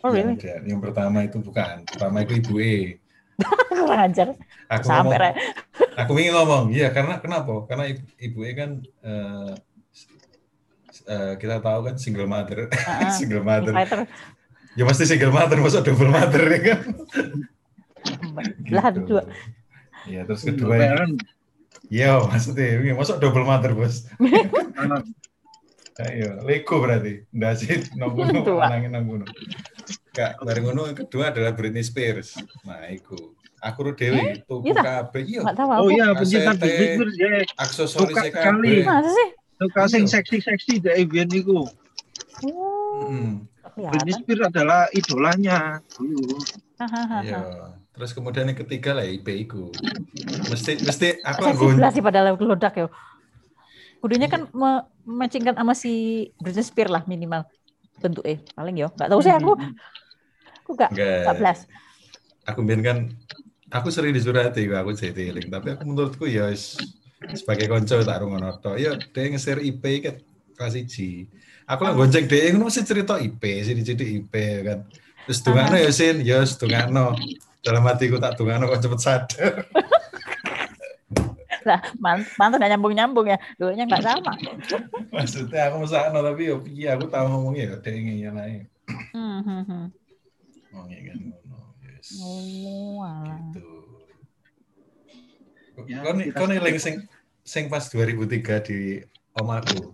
Oh, 0.00 0.16
yang, 0.16 0.40
really? 0.40 0.64
yang 0.64 0.80
pertama 0.80 1.28
itu 1.28 1.44
bukan, 1.44 1.84
pertama 1.84 2.24
itu 2.24 2.40
Ibu 2.40 2.54
E. 2.56 2.76
Kurang 3.68 4.00
ajar. 4.08 4.32
Aku 4.72 4.84
Sampai 4.88 5.16
ngomong, 5.20 5.36
aku 6.00 6.10
ingin 6.16 6.32
ngomong, 6.34 6.64
iya 6.72 6.88
karena 6.88 7.20
kenapa? 7.20 7.68
Karena 7.68 7.84
Ibu, 7.92 8.02
Ibu 8.16 8.38
E 8.48 8.50
kan 8.56 8.70
eh, 8.80 9.52
eh, 11.04 11.32
kita 11.36 11.60
tahu 11.60 11.80
kan 11.92 11.94
single 12.00 12.24
mother, 12.24 12.72
ah. 12.72 13.12
single 13.20 13.44
mother. 13.44 13.76
Fighter. 13.76 14.08
Ya 14.72 14.88
pasti 14.88 15.04
single 15.04 15.36
mother, 15.36 15.60
masa 15.60 15.84
double 15.84 16.08
mother 16.08 16.42
ya 16.48 16.60
kan? 16.72 16.80
Gitu. 18.42 19.02
dua. 19.06 19.22
Iya, 20.06 20.20
terus 20.24 20.42
kedua 20.42 20.74
ini, 20.74 20.86
Kan, 20.88 21.10
iya 21.90 22.10
maksudnya, 22.18 22.78
ini 22.78 22.94
masuk 22.94 23.18
double 23.18 23.44
mother 23.44 23.74
bos. 23.74 24.06
Ayo, 25.98 26.38
Lego 26.46 26.78
berarti, 26.78 27.26
nggak 27.34 27.54
sih, 27.58 27.74
nongkuno, 27.98 28.46
Dua. 28.46 28.64
anangin 28.70 28.94
nongkuno. 28.94 29.26
Kak, 30.14 30.38
bareng 30.40 30.64
ngono 30.64 30.86
yang 30.86 30.98
kedua 30.98 31.34
adalah 31.34 31.50
Britney 31.50 31.82
Spears. 31.82 32.38
Nah, 32.62 32.86
iku. 32.88 33.34
Aku 33.58 33.82
ru 33.82 33.90
dewi, 33.90 34.38
tuku 34.46 34.70
iya 34.70 34.74
tak? 34.78 35.10
kabeh, 35.10 35.22
iya, 35.26 35.40
Oh 35.82 35.90
iya, 35.90 36.14
pencinta. 36.14 36.54
Britney 36.54 36.94
Spears 36.94 37.14
ya. 37.18 37.30
aksesoris 37.58 38.14
Suka 38.14 38.22
kabeh. 38.22 38.30
sekali. 38.30 38.74
Masa 38.86 39.10
sih? 39.10 39.28
Suka 39.58 39.82
sing 39.90 40.04
Iya. 40.06 40.12
seksi-seksi 40.14 40.72
dari 40.78 41.02
Bian 41.02 41.26
itu. 41.34 41.66
Oh, 42.46 43.10
Britney. 43.74 44.14
Spears 44.14 44.46
adalah 44.46 44.86
idolanya 44.94 45.82
dulu. 45.90 46.38
Iya. 46.78 47.74
Terus 47.98 48.14
kemudian 48.14 48.46
yang 48.46 48.54
ketiga 48.54 48.94
lah 48.94 49.02
IP 49.02 49.26
iku. 49.50 49.74
Mesti 50.46 50.86
mesti 50.86 51.18
aku 51.26 51.42
Seksi 51.42 51.50
anggun. 51.50 51.74
belas 51.82 51.92
sih 51.98 52.02
padahal 52.02 52.38
kelodak 52.38 52.74
ya. 52.78 52.86
Kudunya 53.98 54.30
kan 54.30 54.46
me 54.54 54.86
matchingkan 55.02 55.58
sama 55.58 55.74
si 55.74 55.92
Britney 56.38 56.62
Spears 56.62 56.94
lah 56.94 57.02
minimal 57.10 57.42
bentuk 57.98 58.22
eh 58.22 58.38
paling 58.54 58.78
ya. 58.78 58.86
Nggak 58.94 59.08
tahu 59.10 59.20
sih 59.26 59.34
aku. 59.34 59.52
Aku 60.62 60.70
nggak 60.78 60.90
nggak 60.94 61.10
Enggak. 61.26 61.36
belas. 61.42 61.58
Aku 62.46 62.62
mbien 62.62 62.80
kan 62.86 62.98
aku 63.74 63.90
sering 63.90 64.14
disurati 64.14 64.70
aku 64.70 64.94
jadi 64.94 65.34
eling, 65.34 65.50
tapi 65.50 65.74
aku 65.74 65.82
menurutku 65.82 66.24
ya 66.30 66.54
sebagai 67.34 67.66
konco 67.66 67.98
tak 67.98 68.22
rungono 68.22 68.54
tok. 68.62 68.78
Ya 68.78 68.94
dia 68.94 69.26
nge-share 69.26 69.58
IP 69.58 69.82
kan 70.06 70.14
kelas 70.54 70.78
1. 70.78 71.66
Aku 71.66 71.82
lah 71.82 71.92
gonceng 71.98 72.30
dia 72.30 72.54
ngono 72.54 72.70
sih 72.70 72.86
cerita 72.86 73.18
IP, 73.18 73.42
sih 73.66 73.74
dicedik 73.74 74.06
IP 74.06 74.34
kan. 74.62 74.86
Terus 75.26 75.42
dungano 75.44 75.76
ya 75.76 75.90
sin, 75.90 76.22
ya 76.22 76.46
dungano. 76.46 77.12
Dalam 77.68 77.84
hatiku 77.84 78.16
tak 78.16 78.32
dungano 78.40 78.64
kok 78.64 78.80
cepet 78.80 79.00
sadar. 79.04 79.54
Lah, 81.68 81.84
man- 82.00 82.24
mantan 82.40 82.64
nggak 82.64 82.72
nyambung-nyambung 82.72 83.28
ya. 83.28 83.36
Dulunya 83.60 83.84
nggak 83.84 84.08
sama. 84.08 84.32
Maksudnya 85.12 85.68
aku 85.68 85.84
mesakno 85.84 86.24
tapi 86.24 86.48
ya 86.48 86.56
piye 86.56 86.88
aku 86.88 87.12
tahu 87.12 87.28
ngomongnya 87.28 87.64
ya 87.68 87.74
dia 87.84 87.92
ingin 87.92 88.32
lain. 88.32 88.64
Hmm, 89.12 89.44
hmm, 89.44 89.62
hmm. 89.68 89.84
Ngomongnya 90.72 91.00
kan 91.12 91.16
ngono. 91.28 91.58
Yes. 91.84 92.08
Oh, 92.24 93.04
gitu. 93.52 93.68
Ya, 95.92 96.00
Kau 96.02 96.12
nih, 96.16 96.26
kau 96.32 96.46
nih 96.48 96.56
sing 96.80 97.04
sing 97.44 97.68
pas 97.68 97.84
2003 97.84 98.64
di 98.64 99.04
om 99.36 99.48
aku 99.52 99.92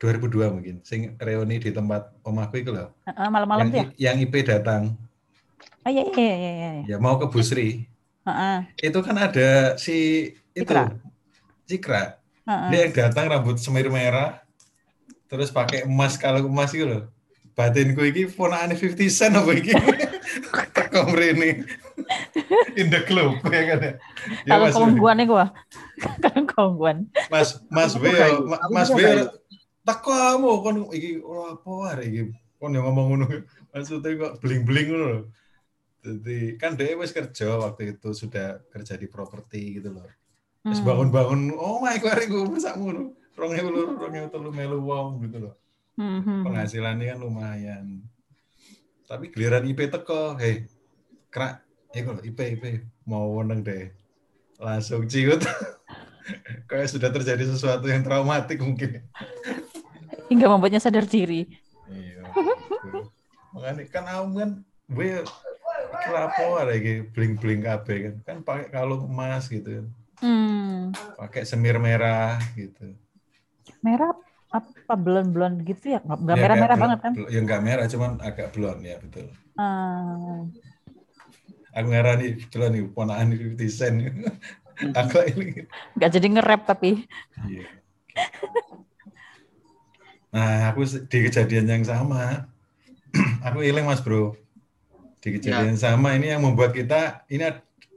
2002 0.00 0.48
mungkin 0.48 0.80
sing 0.80 1.12
reuni 1.20 1.60
di 1.60 1.68
tempat 1.70 2.08
om 2.24 2.40
aku 2.40 2.64
itu 2.64 2.72
loh 2.72 2.88
Heeh, 3.04 3.28
malam-malam 3.28 3.68
ya. 3.68 3.84
yang, 3.84 3.92
yang 4.00 4.16
IP 4.24 4.48
datang 4.48 4.96
Oh 5.84 5.90
iya 5.92 6.04
iya 6.08 6.16
iya 6.16 6.34
iya. 6.34 6.70
iya. 6.80 6.84
ya 6.88 6.96
mau 6.96 7.20
ke 7.20 7.28
Busri 7.28 7.84
Heeh. 8.24 8.56
itu 8.80 8.98
kan 9.04 9.16
ada 9.20 9.76
si 9.76 10.30
itu 10.56 10.64
Cikra. 11.64 12.20
Dia 12.44 12.88
yang 12.88 12.92
datang 12.92 13.24
rambut 13.28 13.56
semir 13.56 13.88
merah 13.88 14.40
terus 15.26 15.48
pakai 15.48 15.84
emas 15.84 16.20
kalau 16.20 16.44
emas 16.44 16.72
itu 16.72 16.84
loh 16.84 17.08
batinku 17.52 18.04
iki 18.04 18.28
ponakane 18.28 18.76
50 18.76 19.08
cent 19.08 19.32
apa 19.32 19.50
iki 19.56 19.72
teko 20.76 21.08
mrene 21.08 21.64
in 22.80 22.92
the 22.92 23.00
club 23.06 23.40
ya 23.48 23.62
kan 23.64 23.78
ya 23.80 23.92
Ya, 24.44 24.56
Kalau 24.56 24.66
Mas, 24.68 24.74
kongguan 24.76 25.18
gua. 25.28 25.44
Kalau 26.24 26.42
kongguan. 26.48 26.96
Mas 27.28 27.60
Mas 27.68 27.92
aku 27.96 28.08
Mas 28.72 28.88
kayu. 28.88 29.28
teko 29.84 30.10
kamu 30.12 30.48
kon 30.64 30.76
iki 30.92 31.20
ora 31.20 31.56
apa 31.56 31.70
arek 31.96 32.06
iki 32.08 32.22
kon 32.56 32.72
yang 32.72 32.84
ngomong 32.88 33.06
ngono 33.14 33.26
maksudnya 33.72 34.16
kok 34.16 34.32
bling-bling 34.40 34.88
ngono 34.92 35.04
loh 35.08 35.22
jadi 36.04 36.60
kan 36.60 36.76
dia 36.76 36.92
wis 36.94 37.16
kerja 37.16 37.56
waktu 37.56 37.96
itu 37.96 38.12
sudah 38.12 38.60
kerja 38.68 39.00
di 39.00 39.08
properti 39.08 39.80
gitu 39.80 39.96
loh 39.96 40.04
Terus 40.64 40.80
Hmm. 40.80 40.88
bangun-bangun, 40.88 41.40
oh 41.60 41.76
my 41.84 42.00
god, 42.00 42.24
gue 42.24 42.40
bersakmu 42.48 42.88
loh. 42.88 43.08
Rong 43.36 43.52
ewu 43.52 43.68
loro, 43.68 43.92
rong 44.00 44.16
ewu 44.16 44.28
telu 44.32 44.48
melu 44.48 44.80
wong 44.80 45.20
gitu 45.28 45.36
loh. 45.44 45.54
Hmm, 46.00 46.24
hmm. 46.24 46.40
Penghasilannya 46.40 47.04
kan 47.12 47.18
lumayan. 47.20 47.84
Tapi 49.04 49.28
giliran 49.28 49.68
IP 49.68 49.92
teko, 49.92 50.40
hei, 50.40 50.64
krak, 51.28 51.60
iku 51.92 52.16
lho, 52.16 52.24
IP 52.24 52.38
IP 52.56 52.64
mau 53.04 53.36
weneng 53.36 53.60
deh. 53.60 53.92
Langsung 54.56 55.04
ciut. 55.04 55.44
Kayak 56.72 56.88
sudah 56.88 57.12
terjadi 57.12 57.44
sesuatu 57.44 57.84
yang 57.84 58.00
traumatik 58.00 58.56
mungkin. 58.64 59.04
Hingga 60.32 60.48
membuatnya 60.48 60.80
sadar 60.80 61.04
diri. 61.04 61.44
Iya. 61.92 62.24
gitu. 62.88 63.12
Makanya 63.52 63.84
kan 63.92 64.04
aku 64.08 64.32
kan 64.40 64.50
gue 64.88 65.08
apa 65.96 66.44
lagi 66.66 66.92
bling-bling 67.10 67.62
kabeh 67.62 67.96
kan. 68.00 68.14
Kan 68.22 68.36
pakai 68.42 68.68
kalung 68.70 69.06
emas 69.06 69.46
gitu. 69.46 69.86
Hmm. 70.18 70.94
Pakai 71.18 71.42
semir 71.44 71.76
merah 71.76 72.38
gitu. 72.54 72.94
Merah 73.80 74.14
apa 74.54 74.94
blond-blond 74.94 75.66
gitu 75.66 75.94
ya? 75.94 76.00
Nggak 76.00 76.36
Ya, 76.36 76.42
merah-merah 76.42 76.76
kayak 76.76 76.84
banget 76.86 76.98
kan? 77.02 77.12
blond- 77.12 77.30
Ya 77.30 77.40
nggak 77.42 77.62
merah, 77.62 77.86
cuman 77.90 78.10
agak 78.22 78.48
blond 78.54 78.80
ya 78.80 78.96
betul. 79.02 79.26
Ah. 79.54 80.46
Aku 81.74 81.86
ngarani 81.90 82.38
betulan 82.38 82.70
nih 82.70 82.82
ponakan 82.86 83.26
50 83.34 83.66
cent. 83.66 83.96
Aku 85.00 85.18
ini. 85.26 85.66
Nggak 85.94 86.10
jadi 86.14 86.26
nge-rap 86.34 86.62
tapi. 86.66 87.02
Iya. 87.46 87.66
Nah, 90.34 90.74
aku 90.74 90.82
di 91.06 91.18
kejadian 91.30 91.70
yang 91.70 91.84
sama, 91.86 92.50
aku 93.46 93.62
ilang 93.62 93.86
mas 93.86 94.02
bro. 94.02 94.34
Di 95.24 95.32
kejadian 95.32 95.72
yang 95.72 95.80
sama 95.80 96.12
ini 96.12 96.28
yang 96.28 96.44
membuat 96.44 96.76
kita 96.76 97.24
ini 97.32 97.48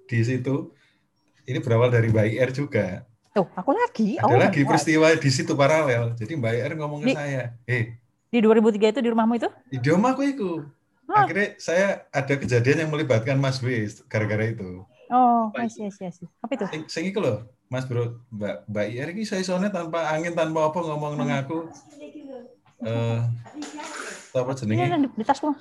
di 0.07 0.19
situ 0.23 0.71
ini 1.43 1.59
berawal 1.59 1.91
dari 1.91 2.07
Mbak 2.07 2.25
IR 2.31 2.49
juga. 2.55 3.03
Tuh, 3.35 3.43
aku 3.51 3.75
lagi. 3.75 4.15
Ada 4.15 4.31
Oh, 4.31 4.39
lagi 4.39 4.63
peristiwa 4.63 5.11
di 5.11 5.27
situ 5.27 5.51
paralel. 5.51 6.15
Jadi 6.15 6.39
Mbak 6.39 6.53
IR 6.55 6.71
ngomong 6.79 7.03
ke 7.03 7.07
Di- 7.11 7.17
saya, 7.19 7.51
eh 7.67 7.99
Di 8.31 8.39
2003 8.39 8.95
itu 8.95 8.99
di 9.03 9.11
rumahmu 9.11 9.35
itu? 9.35 9.49
idiom 9.75 10.03
aku 10.07 10.23
itu. 10.23 10.51
Hah? 11.11 11.27
Akhirnya 11.27 11.55
saya 11.59 12.07
ada 12.11 12.33
kejadian 12.35 12.87
yang 12.87 12.91
melibatkan 12.95 13.35
Mas 13.35 13.59
W 13.59 13.67
gara-gara 14.07 14.47
itu. 14.47 14.87
Oh, 15.11 15.51
see, 15.67 15.87
I 15.87 15.91
see. 15.91 16.27
Apa 16.39 16.55
itu? 16.55 16.65
Sing, 16.87 17.11
iku 17.11 17.19
lho, 17.19 17.43
Mas 17.67 17.83
Bro, 17.83 18.23
Mbak 18.31 18.71
Mbak 18.71 18.85
IR 18.87 19.07
iki 19.15 19.23
saya 19.23 19.43
soalnya 19.43 19.71
tanpa 19.71 20.11
angin 20.11 20.31
tanpa 20.31 20.67
apa 20.71 20.79
ngomong 20.79 21.19
nang 21.19 21.31
aku. 21.31 21.67
Eh 22.83 23.19
apa 24.31 24.51
Ini 24.51 24.59
jenenge? 24.59 24.83
ada 24.83 24.97
di, 24.99 25.07
di 25.11 25.23
tasku. 25.23 25.51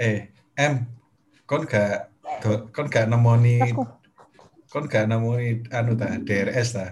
Eh, 0.00 0.28
M, 0.58 0.74
kon 1.46 1.62
gak 1.70 2.10
go- 2.42 2.66
kon 2.74 2.86
gak 2.90 3.06
nemoni 3.06 3.70
kon 4.72 4.90
gak 4.90 5.06
nemoni 5.06 5.62
anu 5.70 5.94
ta 5.94 6.18
DRS 6.18 6.68
ta. 6.74 6.86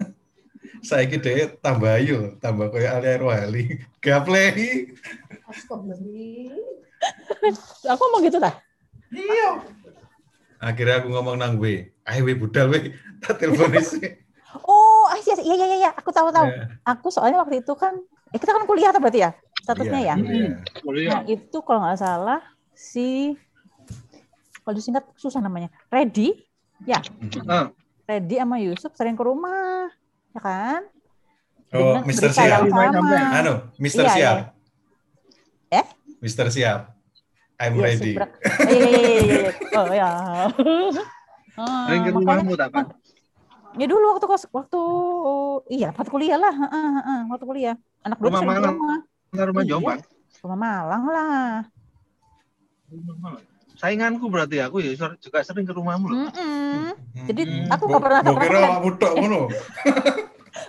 Saiki 0.88 1.16
dhewe 1.18 1.56
tambah 1.64 1.88
ayu, 1.96 2.36
tambah 2.36 2.68
koyo 2.68 2.88
Ali 2.92 3.16
Rohali. 3.16 3.64
Gaplei. 4.04 4.92
Aku 7.86 8.02
mau 8.12 8.20
gitu 8.20 8.36
dah. 8.36 8.54
Akhirnya 10.60 11.00
aku 11.00 11.08
ngomong 11.12 11.36
nang 11.40 11.56
W. 11.60 11.64
Ayo 12.04 12.20
W 12.28 12.30
budal 12.36 12.68
W. 12.72 12.92
Tak 13.24 13.40
telepon 13.40 13.72
sih. 13.82 14.20
Oh. 14.64 15.08
Iya, 15.16 15.34
iya, 15.42 15.54
iya, 15.54 15.76
iya. 15.86 15.90
Aku 15.96 16.10
tahu, 16.12 16.28
tahu. 16.30 16.48
Ya, 16.48 16.70
Aku 16.86 17.08
soalnya 17.10 17.42
waktu 17.42 17.60
itu 17.64 17.72
kan, 17.74 17.98
eh, 18.30 18.38
kita 18.38 18.54
kan 18.54 18.64
kuliah 18.68 18.94
tuh 18.94 19.00
berarti 19.02 19.20
ya? 19.26 19.30
Statusnya 19.66 19.98
iya, 19.98 20.14
ya? 20.14 20.16
iya. 20.22 20.50
Kuliah. 20.78 21.10
Nah, 21.10 21.20
itu 21.26 21.58
kalau 21.66 21.82
nggak 21.82 21.98
salah 21.98 22.38
si 22.70 23.34
kalau 24.62 24.74
disingkat 24.78 25.02
susah 25.18 25.42
namanya. 25.42 25.74
Ready, 25.90 26.38
ya. 26.86 27.02
Ah, 27.50 27.74
Ready 28.06 28.38
sama 28.38 28.62
Yusuf 28.62 28.94
sering 28.94 29.18
ke 29.18 29.26
rumah, 29.26 29.90
ya 30.30 30.38
kan? 30.38 30.80
Oh, 31.74 31.98
Dengan 31.98 32.02
Mr. 32.06 32.30
Siap. 32.30 32.70
Anu, 32.70 33.54
Mister 33.82 34.06
Iya, 34.06 34.14
Siap. 34.14 34.36
iya. 34.38 35.82
Eh? 35.82 35.86
Mister 36.22 36.46
Siap. 36.46 36.80
I'm 37.58 37.74
Iya, 37.74 37.82
ready. 37.90 38.12
Eh, 38.14 38.28
Iya, 38.70 38.86
iya, 38.86 39.00
iya, 39.02 39.18
iya, 39.18 39.36
iya. 39.42 39.50
Oh 39.74 39.86
ya. 39.90 40.10
Ah, 41.56 41.88
sering 41.88 42.04
ke 42.04 42.10
rumahmu 42.12 42.52
tak 42.52 42.68
kan? 42.68 42.84
Ya 43.80 43.88
dulu 43.88 44.12
waktu 44.12 44.28
kos 44.28 44.44
waktu 44.52 44.80
iya 45.72 45.88
waktu 45.88 46.12
kuliah 46.12 46.36
lah, 46.36 46.52
heeh, 46.52 46.88
heeh, 47.00 47.20
waktu 47.32 47.44
kuliah. 47.48 47.76
Anak 48.04 48.20
dulu 48.20 48.28
Rumah 48.28 48.40
sering 48.44 48.52
ke 48.52 48.60
Malang. 48.60 49.00
Rumah. 49.28 49.44
Rumah 49.44 49.62
Iya. 49.62 49.70
Jombang. 49.72 49.98
Rumah 50.38 50.58
Malang 50.58 51.04
lah. 51.06 51.50
Rumah 52.86 53.16
Malang. 53.18 53.44
Sainganku 53.76 54.26
berarti 54.26 54.56
aku 54.58 54.80
ya 54.80 54.90
juga 55.16 55.38
sering 55.42 55.62
ke 55.62 55.72
rumahmu 55.72 56.06
loh. 56.06 56.16
Mm-mm. 56.26 56.96
Jadi 57.26 57.42
Hmm. 57.44 57.68
aku 57.68 57.82
nggak 57.86 58.02
pernah 58.02 58.18
nggak 58.18 58.34
kira 58.34 58.48
pernah. 58.48 58.68
awakmu 58.72 58.90
tok 58.96 59.12
ngono. 59.14 59.40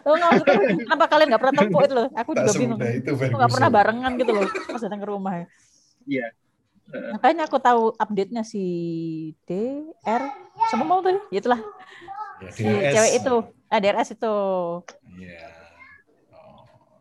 Oh, 0.03 0.13
nggak, 0.13 0.29
maksudnya, 0.33 0.55
kenapa 0.77 1.05
kalian 1.07 1.27
nggak 1.27 1.41
pernah 1.41 1.55
tempuh 1.61 1.81
itu 1.81 1.95
loh? 1.95 2.07
Aku 2.13 2.29
juga 2.33 2.51
bingung. 2.53 2.79
itu 2.83 3.09
Aku 3.09 3.31
nggak 3.33 3.53
pernah 3.53 3.69
barengan 3.69 4.11
gitu 4.15 4.31
loh 4.33 4.43
pas 4.67 4.81
datang 4.81 4.99
ke 4.99 5.07
rumah. 5.07 5.33
Iya. 6.03 6.27
Makanya 7.15 7.47
aku 7.47 7.57
tahu 7.57 7.95
update-nya 7.95 8.43
si 8.43 8.63
DR. 9.43 10.21
Siapa 10.67 10.83
mau 10.83 10.99
tuh? 10.99 11.19
Ya 11.29 11.39
itulah 11.39 11.59
Ya, 12.37 12.49
si 12.51 12.61
DRS. 12.61 12.91
cewek 12.91 13.11
itu. 13.17 13.35
Ah, 13.65 13.79
DRS 13.79 14.09
itu. 14.13 14.35
Iya. 15.17 15.39
Oh. 15.39 15.56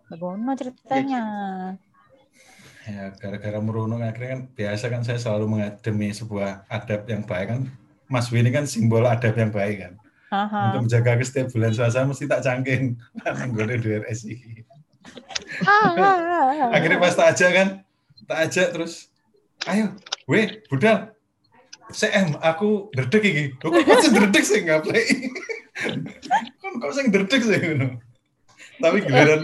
Bagaimana 0.06 0.54
ceritanya? 0.54 1.22
Ya, 2.86 3.10
gara-gara 3.18 3.58
merunung 3.58 3.98
akhirnya 4.06 4.38
kan 4.38 4.42
biasa 4.54 4.84
kan 4.86 5.02
saya 5.02 5.18
selalu 5.18 5.58
menga- 5.58 5.78
demi 5.82 6.14
sebuah 6.14 6.70
adab 6.70 7.02
yang 7.10 7.26
baik 7.26 7.46
kan. 7.50 7.60
Mas 8.06 8.30
Wini 8.30 8.54
kan 8.54 8.70
simbol 8.70 9.02
adab 9.02 9.34
yang 9.34 9.50
baik 9.50 9.82
kan. 9.82 9.94
Aha. 10.30 10.70
Untuk 10.70 10.86
menjaga 10.86 11.18
ke 11.18 11.26
setiap 11.26 11.50
bulan 11.50 11.74
suasana 11.74 12.06
mesti 12.06 12.30
tak 12.30 12.46
cangking. 12.46 12.94
DRS 13.82 14.30
iki. 14.30 14.62
Ah. 15.66 16.70
Akhirnya 16.70 16.98
pas 17.02 17.14
tak 17.14 17.34
ajak 17.34 17.50
kan, 17.50 17.68
tak 18.26 18.38
ajak 18.46 18.68
terus, 18.74 19.10
ayo, 19.66 19.94
weh, 20.30 20.62
budal, 20.70 21.14
CM, 21.90 22.38
aku 22.42 22.90
derdek 22.94 23.22
iki. 23.22 23.44
Kok 23.58 23.70
kok 23.70 23.98
sing 24.02 24.14
derdek 24.14 24.44
sih 24.46 24.60
ngaplay? 24.62 25.06
Kon 26.62 26.78
kok 26.82 26.94
sing 26.94 27.10
derdek 27.10 27.42
sih 27.42 27.58
ngono. 27.58 27.98
Tapi 28.76 28.98
giliran 29.04 29.40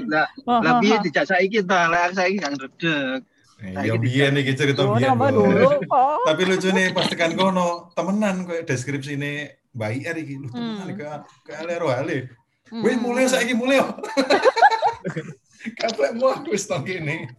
Lah, 0.47 0.75
piye 0.83 0.97
dijak 1.01 1.25
saiki 1.29 1.59
ta, 1.65 1.89
lah 1.89 2.13
saiki 2.13 2.37
gak 2.41 2.53
redeg. 2.61 3.21
Eh, 3.63 3.87
ya 3.87 3.95
biyen 3.95 4.35
iki 4.43 4.53
cerita 4.59 4.83
biyen. 4.91 5.15
nama 5.15 5.31
Bro. 5.31 5.39
dulu 5.39 5.69
kok. 5.93 6.19
Tapi 6.27 6.43
lucu 6.51 6.69
nih 6.75 6.87
pas 6.91 7.07
tekan 7.07 7.33
kono, 7.39 7.95
temenan 7.95 8.43
koyo 8.43 8.63
deskripsi 8.67 9.15
ini 9.15 9.47
Mbak 9.73 9.91
IR 10.03 10.17
iki 10.19 10.35
lu 10.37 10.49
temenan 10.51 10.91
ke 10.99 11.07
ke 11.47 11.53
ale 11.57 11.75
ro 11.79 11.89
ale. 11.89 12.29
Weh 12.73 12.97
mulai 12.99 13.31
saiki 13.31 13.55
mulai. 13.55 13.79
Kaplek 15.79 16.13
mau 16.19 16.35
aku 16.35 16.53
wis 16.53 16.67
tong 16.67 16.83
kene. 16.83 17.31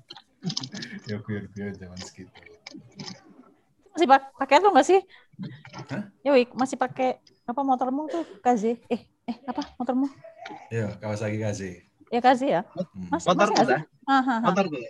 Ya 1.08 1.20
biar 1.20 1.44
biar 1.52 1.72
zaman 1.76 2.00
segitu. 2.00 2.32
Masih 3.94 4.08
pak- 4.10 4.32
pakai 4.40 4.58
itu 4.64 4.68
nggak 4.74 4.88
sih? 4.88 5.00
Hah? 5.92 6.02
Ya, 6.26 6.32
Wik, 6.34 6.56
masih 6.56 6.78
pakai 6.80 7.20
apa 7.46 7.62
motormu 7.62 8.08
tuh 8.10 8.24
KZ? 8.42 8.80
Eh, 8.90 9.02
eh 9.24 9.38
apa 9.44 9.62
motormu? 9.78 10.08
Ya, 10.68 10.92
Kawasaki 11.00 11.40
KZ. 11.40 11.62
Ya 12.12 12.20
KZ 12.20 12.42
ya? 12.44 12.62
Mas, 13.08 13.24
Motor 13.24 13.48
masih 13.56 13.80
motor 14.44 14.66
gue. 14.68 14.84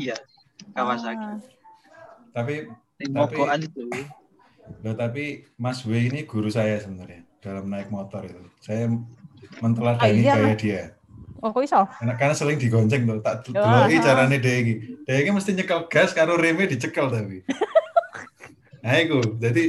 Iya. 0.00 0.16
Kawasaki. 0.72 1.20
Ah. 1.20 1.38
Tapi 2.32 2.54
Tapi- 2.96 3.12
mogokan 3.12 3.60
itu. 3.60 3.82
Loh, 4.80 4.96
tapi 4.96 5.44
Mas 5.54 5.84
W 5.84 5.92
ini 5.92 6.24
guru 6.24 6.48
saya 6.48 6.80
sebenarnya 6.80 7.28
dalam 7.38 7.68
naik 7.68 7.92
motor 7.92 8.24
itu. 8.24 8.40
Saya 8.58 8.88
menteladani 9.60 10.00
Ah, 10.00 10.08
iya. 10.08 10.34
gaya 10.34 10.56
dia. 10.56 10.82
Oh, 11.44 11.52
kok 11.52 11.60
iso? 11.60 11.84
Karena, 11.84 12.16
karena 12.16 12.32
sering 12.32 12.56
digonceng 12.56 13.04
tuh, 13.04 13.20
tak 13.20 13.44
Oh, 13.52 13.60
deloki 13.60 14.00
carane 14.00 14.40
dia 14.40 14.54
iki. 14.56 14.74
Dia 15.04 15.20
iki 15.20 15.28
mesti 15.28 15.52
nyekel 15.52 15.84
gas 15.92 16.16
karo 16.16 16.40
remnya 16.40 16.64
dicekel 16.64 17.12
tapi. 17.12 17.44
nah 18.84 18.96
itu, 18.96 19.20
jadi 19.36 19.64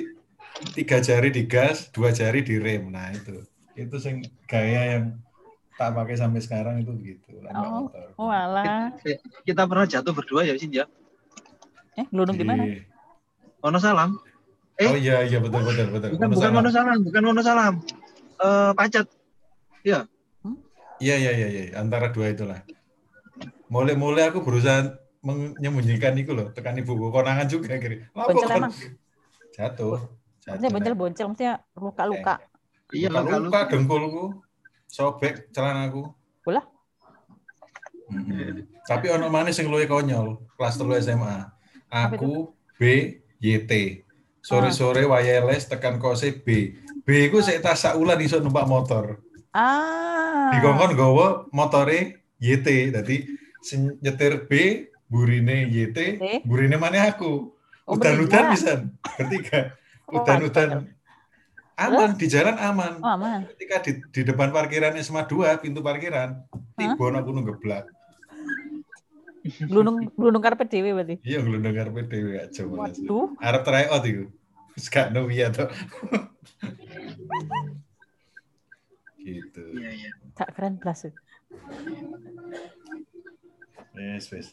tiga 0.71 1.03
jari 1.03 1.29
di 1.29 1.43
gas, 1.43 1.91
dua 1.91 2.15
jari 2.15 2.39
di 2.39 2.55
rem. 2.55 2.87
Nah 2.87 3.11
itu. 3.11 3.43
Itu 3.75 3.99
sing 3.99 4.23
gaya 4.47 4.97
yang 4.97 5.19
tak 5.75 5.91
pakai 5.91 6.15
sampai 6.15 6.39
sekarang 6.39 6.79
itu 6.79 6.91
begitu. 6.95 7.35
numpak 7.43 7.67
Oh. 7.67 7.91
motor. 7.91 8.07
Oh 8.15 8.31
alah. 8.31 8.95
Kita 9.43 9.67
pernah 9.67 9.83
jatuh 9.83 10.15
berdua 10.15 10.47
ya, 10.47 10.55
Sin 10.55 10.71
ya. 10.71 10.87
Eh, 11.99 12.07
gelundung 12.11 12.39
di 12.39 12.47
mana? 12.47 12.63
Wonosalam. 13.59 14.19
Eh? 14.75 14.91
Oh 14.91 14.99
iya 14.99 15.23
iya 15.23 15.39
betul 15.39 15.63
betul 15.63 15.87
betul. 15.91 16.09
Bukan 16.15 16.27
bukan 16.31 16.51
Wonosalam. 16.51 16.55
Wonosalam, 16.59 16.97
bukan 17.03 17.21
Wonosalam. 17.27 17.73
Eh 18.39 18.71
Pacet. 18.75 19.07
Iya 19.83 21.15
iya 21.19 21.31
iya 21.35 21.47
iya 21.51 21.63
antara 21.75 22.07
dua 22.15 22.31
itulah. 22.31 22.63
Mulai-mulai 23.67 24.31
aku 24.31 24.39
berusaha 24.39 24.95
menyembunyikan 25.25 26.15
itu 26.15 26.31
loh, 26.31 26.53
tekan 26.55 26.77
ibuku 26.79 27.11
konangan 27.11 27.49
juga 27.49 27.75
kiri. 27.75 28.05
Boncel 28.13 28.47
emang? 28.61 28.71
Jatuh. 29.57 29.99
Maksudnya 30.45 30.71
boncel-boncel, 30.71 31.25
maksudnya 31.33 31.53
luka-luka. 31.73 32.39
Iya, 32.93 33.09
luka, 33.09 33.21
luka 33.23 33.37
luka 33.41 33.59
dengkulku, 33.73 34.25
sobek 34.85 35.49
celanaku. 35.49 36.05
Bola? 36.45 36.61
Mhm. 38.13 38.85
Tapi 38.85 39.09
ono 39.09 39.33
mana 39.33 39.49
sing 39.49 39.65
luwih 39.65 39.89
konyol, 39.89 40.37
kelas 40.53 40.77
3 40.77 41.01
SMA. 41.01 41.49
Aku 41.89 42.53
B 42.77 42.81
YT. 43.41 43.71
Sore-sore 44.45 45.09
wireless 45.09 45.65
tekan 45.65 45.97
kose 45.97 46.37
B. 46.45 46.77
B 47.01 47.09
ku 47.33 47.41
sik 47.41 47.65
tas 47.65 47.81
saulan 47.81 48.21
iso 48.21 48.37
numpak 48.37 48.69
motor. 48.69 49.17
Ah. 49.49 50.53
Dikongkon 50.53 50.93
gowo 50.93 51.27
motore 51.49 52.21
YT. 52.37 52.93
Dadi 52.93 53.25
sing 53.65 53.97
nyetir 54.05 54.45
B 54.45 54.85
burine 55.09 55.65
YT, 55.65 55.97
Oke. 56.21 56.33
burine 56.45 56.77
mana 56.77 57.09
aku. 57.09 57.49
Oh, 57.85 57.97
Udan-udan 57.97 58.49
bertiga. 58.49 58.53
bisa 58.53 58.71
bertiga. 59.17 59.59
Oh, 60.09 60.21
Udan-udan 60.21 60.93
aman 61.75 62.15
di 62.15 62.27
jalan 62.31 62.55
aman. 62.55 62.93
Oh, 63.03 63.11
aman. 63.19 63.39
Ketika 63.55 63.75
di, 63.83 63.91
di 64.11 64.21
depan 64.23 64.49
parkiran 64.55 64.95
SMA 65.03 65.27
2, 65.27 65.59
pintu 65.63 65.83
parkiran, 65.83 66.47
tibon 66.79 67.19
aku 67.19 67.29
nunggeblak. 67.35 67.91
Gelundung 69.45 70.09
gelundung 70.17 70.41
karpet 70.41 70.73
dhewe 70.73 70.97
berarti. 70.97 71.15
Iya 71.21 71.39
gelundung 71.45 71.75
karpet 71.77 72.09
dhewe 72.09 72.29
gak 72.41 72.49
coba. 72.57 72.89
Waduh. 72.89 73.27
Arep 73.37 73.61
try 73.61 73.85
out 73.93 74.01
iku. 74.01 74.25
Wis 74.73 74.89
gak 74.89 75.13
no 75.13 75.29
iya 75.29 75.53
to. 75.53 75.69
gitu. 79.25 79.63
Iya, 79.77 79.89
iya. 79.93 80.11
Tak 80.33 80.57
keren 80.57 80.81
plus. 80.81 81.13
Wes 83.93 84.25
wes. 84.33 84.47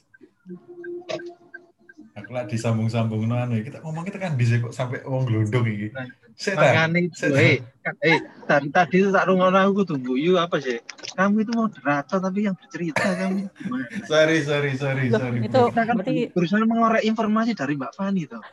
Aku 2.12 2.28
lah 2.36 2.44
disambung-sambung 2.44 3.24
no 3.24 3.40
anu 3.40 3.56
kita 3.64 3.80
ngomong 3.80 4.04
kita 4.04 4.20
kan 4.20 4.36
bisa 4.36 4.60
kok 4.60 4.76
sampai 4.76 5.00
wong 5.00 5.24
glundung 5.24 5.64
iki. 5.64 5.88
Sik 6.36 6.60
ta. 6.60 6.84
Itu, 6.84 7.32
Saya- 7.32 7.64
eh, 7.64 7.64
eh, 8.04 8.18
tadi 8.44 8.68
tadi 8.68 9.00
itu 9.00 9.08
tak 9.08 9.32
rungono 9.32 9.56
aku 9.56 9.88
tunggu 9.88 10.20
you 10.20 10.36
apa 10.36 10.60
sih? 10.60 10.76
Kamu 11.16 11.40
itu 11.40 11.52
moderator 11.56 12.20
tapi 12.20 12.44
yang 12.44 12.52
bercerita 12.52 13.00
kamu? 13.16 13.48
Sorry 14.12 14.44
sorry 14.44 14.76
sorry 14.76 15.08
Loh, 15.08 15.20
sorry. 15.24 15.38
itu-. 15.40 15.68
Kita 15.72 15.82
kan 15.88 15.94
Berarti- 15.96 16.28
berusaha 16.36 16.60
mengorek 16.62 17.00
informasi 17.00 17.56
dari 17.56 17.80
Mbak 17.80 17.92
Fani 17.96 18.22
toh. 18.28 18.44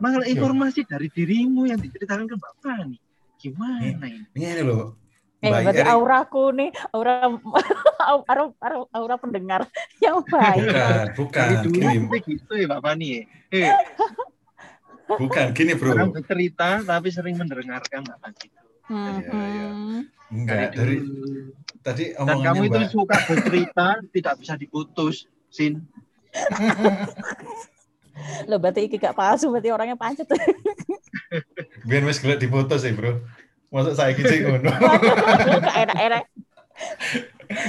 Mengenai 0.00 0.32
informasi 0.32 0.80
dari 0.88 1.08
dirimu 1.12 1.68
yang 1.68 1.76
diceritakan 1.76 2.24
ke 2.24 2.34
Mbak 2.40 2.54
Fani. 2.64 2.96
Gimana 3.36 3.84
ini? 3.84 4.24
Ini 4.32 4.64
loh. 4.64 4.96
Eh, 5.44 5.52
berarti 5.52 5.82
Eri- 5.84 5.92
auraku 5.92 6.44
nih, 6.56 6.70
aura 6.96 7.28
aura, 8.24 8.42
aura, 8.48 8.78
aura 8.96 9.16
pendengar 9.20 9.68
yang 10.00 10.24
baik. 10.24 10.64
Bukan, 10.64 11.04
bukan. 11.12 11.48
Gini, 11.68 12.18
gitu 12.24 12.52
ya 12.56 12.64
Mbak 12.64 12.80
Fani 12.80 13.06
ya. 13.06 13.22
Eh, 13.52 13.72
bukan. 15.20 15.46
Gini 15.52 15.72
bro. 15.76 15.92
orang 15.92 16.16
bercerita 16.16 16.80
tapi 16.80 17.12
sering 17.12 17.36
mendengarkan 17.36 18.08
Mbak 18.08 18.18
Fani. 18.24 18.46
Hmm, 18.84 19.16
iya. 19.20 19.68
hmm. 19.68 20.00
Enggak, 20.34 20.76
dari 20.76 20.96
dulu. 21.00 21.52
tadi 21.84 22.04
Dan 22.16 22.38
kamu 22.40 22.62
itu 22.72 22.80
Mbak. 22.80 22.90
suka 22.90 23.16
bercerita 23.28 23.86
tidak 24.12 24.34
bisa 24.40 24.54
diputus, 24.56 25.28
Sin. 25.52 25.84
Loh, 28.48 28.58
berarti 28.58 28.86
iki 28.86 28.96
gak 28.96 29.14
palsu, 29.14 29.50
berarti 29.52 29.68
orangnya 29.70 29.96
pancet. 29.98 30.26
Biar 31.84 32.02
wis 32.06 32.18
gelek 32.22 32.40
dipoto 32.40 32.74
sih, 32.80 32.94
Bro. 32.94 33.20
Masuk 33.74 33.98
saya 33.98 34.14
sih 34.14 34.38
ngono. 34.46 34.70
Enak-enak. 35.82 36.24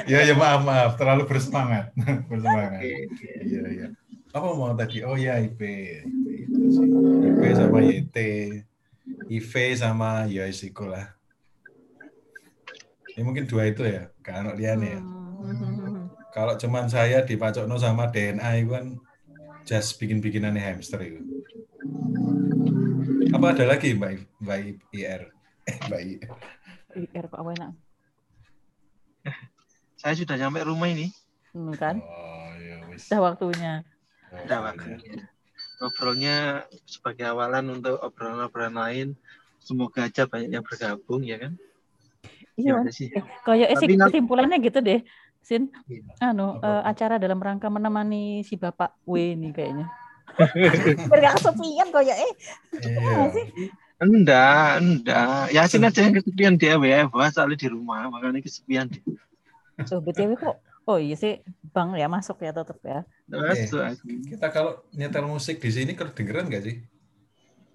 ya 0.06 0.22
ya 0.22 0.38
maaf 0.38 0.62
maaf, 0.62 0.92
terlalu 1.02 1.26
bersemangat. 1.26 1.90
bersemangat. 2.30 2.82
Iya 3.42 3.64
iya. 3.74 3.88
Apa 4.30 4.54
mau 4.54 4.70
tadi? 4.78 5.02
Oh 5.02 5.18
ya 5.18 5.42
IP. 5.42 5.58
IP 6.06 6.26
itu 6.46 6.62
sih. 6.70 6.88
IP 7.26 7.42
sama 7.58 7.78
YT. 7.82 8.18
IV 9.34 9.52
sama 9.74 10.10
ya 10.30 10.46
isiko 10.46 10.86
lah. 10.86 11.10
Ya 13.18 13.26
mungkin 13.26 13.50
dua 13.50 13.74
itu 13.74 13.82
ya, 13.82 14.14
kan 14.22 14.54
liane 14.54 15.00
ya. 15.00 15.02
Hmm. 15.02 16.14
Kalau 16.30 16.54
cuman 16.54 16.86
saya 16.86 17.26
dipacokno 17.26 17.82
sama 17.82 18.14
DNA 18.14 18.62
itu 18.62 18.70
kan 18.76 18.86
just 19.66 19.98
bikin-bikinannya 19.98 20.62
hamster 20.62 21.02
itu. 21.02 21.24
Apa 23.34 23.58
ada 23.58 23.66
lagi 23.74 23.98
Mbak 23.98 24.44
Mbak 24.44 24.60
IR? 24.94 25.35
Mbak 25.90 26.02
IR. 26.96 27.26
Kok 27.28 27.42
enak. 27.58 27.72
Saya 29.98 30.14
sudah 30.14 30.38
sampai 30.38 30.62
rumah 30.62 30.90
ini. 30.90 31.10
Hmm, 31.56 31.74
kan? 31.74 31.98
Oh 32.04 32.52
ya 32.62 32.78
wis. 32.92 33.10
Udah 33.10 33.22
waktunya. 33.34 33.74
Udah 34.30 34.60
waktunya. 34.62 35.26
Ngobrolnya 35.82 36.36
sebagai 36.86 37.26
awalan 37.28 37.82
untuk 37.82 37.98
obrolan-obrolan 38.00 38.76
lain. 38.76 39.08
Semoga 39.60 40.06
aja 40.06 40.30
banyak 40.30 40.54
yang 40.54 40.62
bergabung 40.62 41.26
ya 41.26 41.42
kan. 41.42 41.58
Iya, 42.56 42.86
Ya 42.86 42.92
sih. 42.94 43.10
eh, 43.12 43.26
kayak 43.44 43.70
sih 43.82 43.88
kesimpulannya 43.98 44.62
gitu 44.62 44.80
deh. 44.80 45.02
Sin, 45.46 45.70
Iya. 45.86 46.32
anu 46.34 46.58
eh, 46.58 46.82
acara 46.86 47.18
dalam 47.22 47.38
rangka 47.38 47.70
menemani 47.70 48.42
si 48.46 48.58
Bapak 48.58 48.98
W 49.06 49.36
ini 49.38 49.50
kayaknya. 49.54 49.90
Biar 51.10 51.20
gak 51.22 51.36
kesepian 51.38 51.88
kayak 51.94 52.18
eh. 52.18 52.34
Iya. 52.82 53.74
Enggak, 54.06 54.70
enggak. 54.78 55.50
Yasin 55.50 55.82
aja 55.82 56.00
yang 56.06 56.14
kesepian 56.14 56.54
dia 56.56 56.78
WFH 56.78 57.34
soalnya 57.34 57.58
di 57.58 57.68
rumah, 57.74 58.06
makanya 58.14 58.40
kesepian 58.46 58.86
dia. 58.88 59.02
So, 59.90 59.98
BTW 60.00 60.38
kok 60.38 60.56
Oh 60.86 61.02
iya 61.02 61.18
sih, 61.18 61.42
Bang 61.74 61.98
ya 61.98 62.06
masuk 62.06 62.46
ya 62.46 62.54
tetap 62.54 62.78
ya. 62.86 63.02
Terus, 63.26 63.74
Eh. 63.74 63.98
Kita 64.30 64.54
kalau 64.54 64.86
nyetel 64.94 65.26
musik 65.26 65.58
di 65.58 65.74
sini 65.74 65.98
kedengeran 65.98 66.46
nggak 66.46 66.62
sih? 66.62 66.76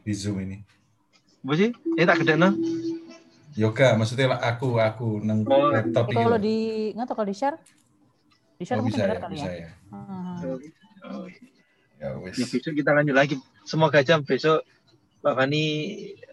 Di 0.06 0.12
Zoom 0.14 0.38
ini. 0.46 0.62
Apa 1.42 1.52
sih? 1.58 1.74
Eh 1.98 2.06
tak 2.06 2.22
gede 2.22 2.38
no? 2.38 2.54
Yoga, 3.58 3.98
maksudnya 3.98 4.30
aku, 4.38 4.78
aku 4.78 5.18
nang 5.26 5.42
Oh. 5.42 5.74
laptop 5.74 6.06
ini. 6.14 6.22
kalau 6.22 6.38
di 6.38 6.56
nggak 6.94 7.06
tahu 7.10 7.16
kalau 7.18 7.28
di 7.28 7.34
share, 7.34 7.58
di 8.54 8.62
share 8.62 8.78
Oh, 8.78 8.86
mungkin 8.86 9.02
bisa 9.02 9.10
ya, 9.10 9.18
kali 9.18 9.34
bisa 9.34 9.50
ya. 9.50 9.58
ya. 9.58 9.70
Hmm. 9.90 10.38
Oh, 11.10 11.26
Ya 11.98 12.08
wes. 12.14 12.38
ya 12.38 12.46
besok 12.46 12.72
kita 12.78 12.94
lanjut 12.94 13.18
lagi. 13.18 13.34
Semoga 13.66 14.06
aja 14.06 14.22
besok 14.22 14.62
Mbak 15.20 15.34
Fani 15.34 15.64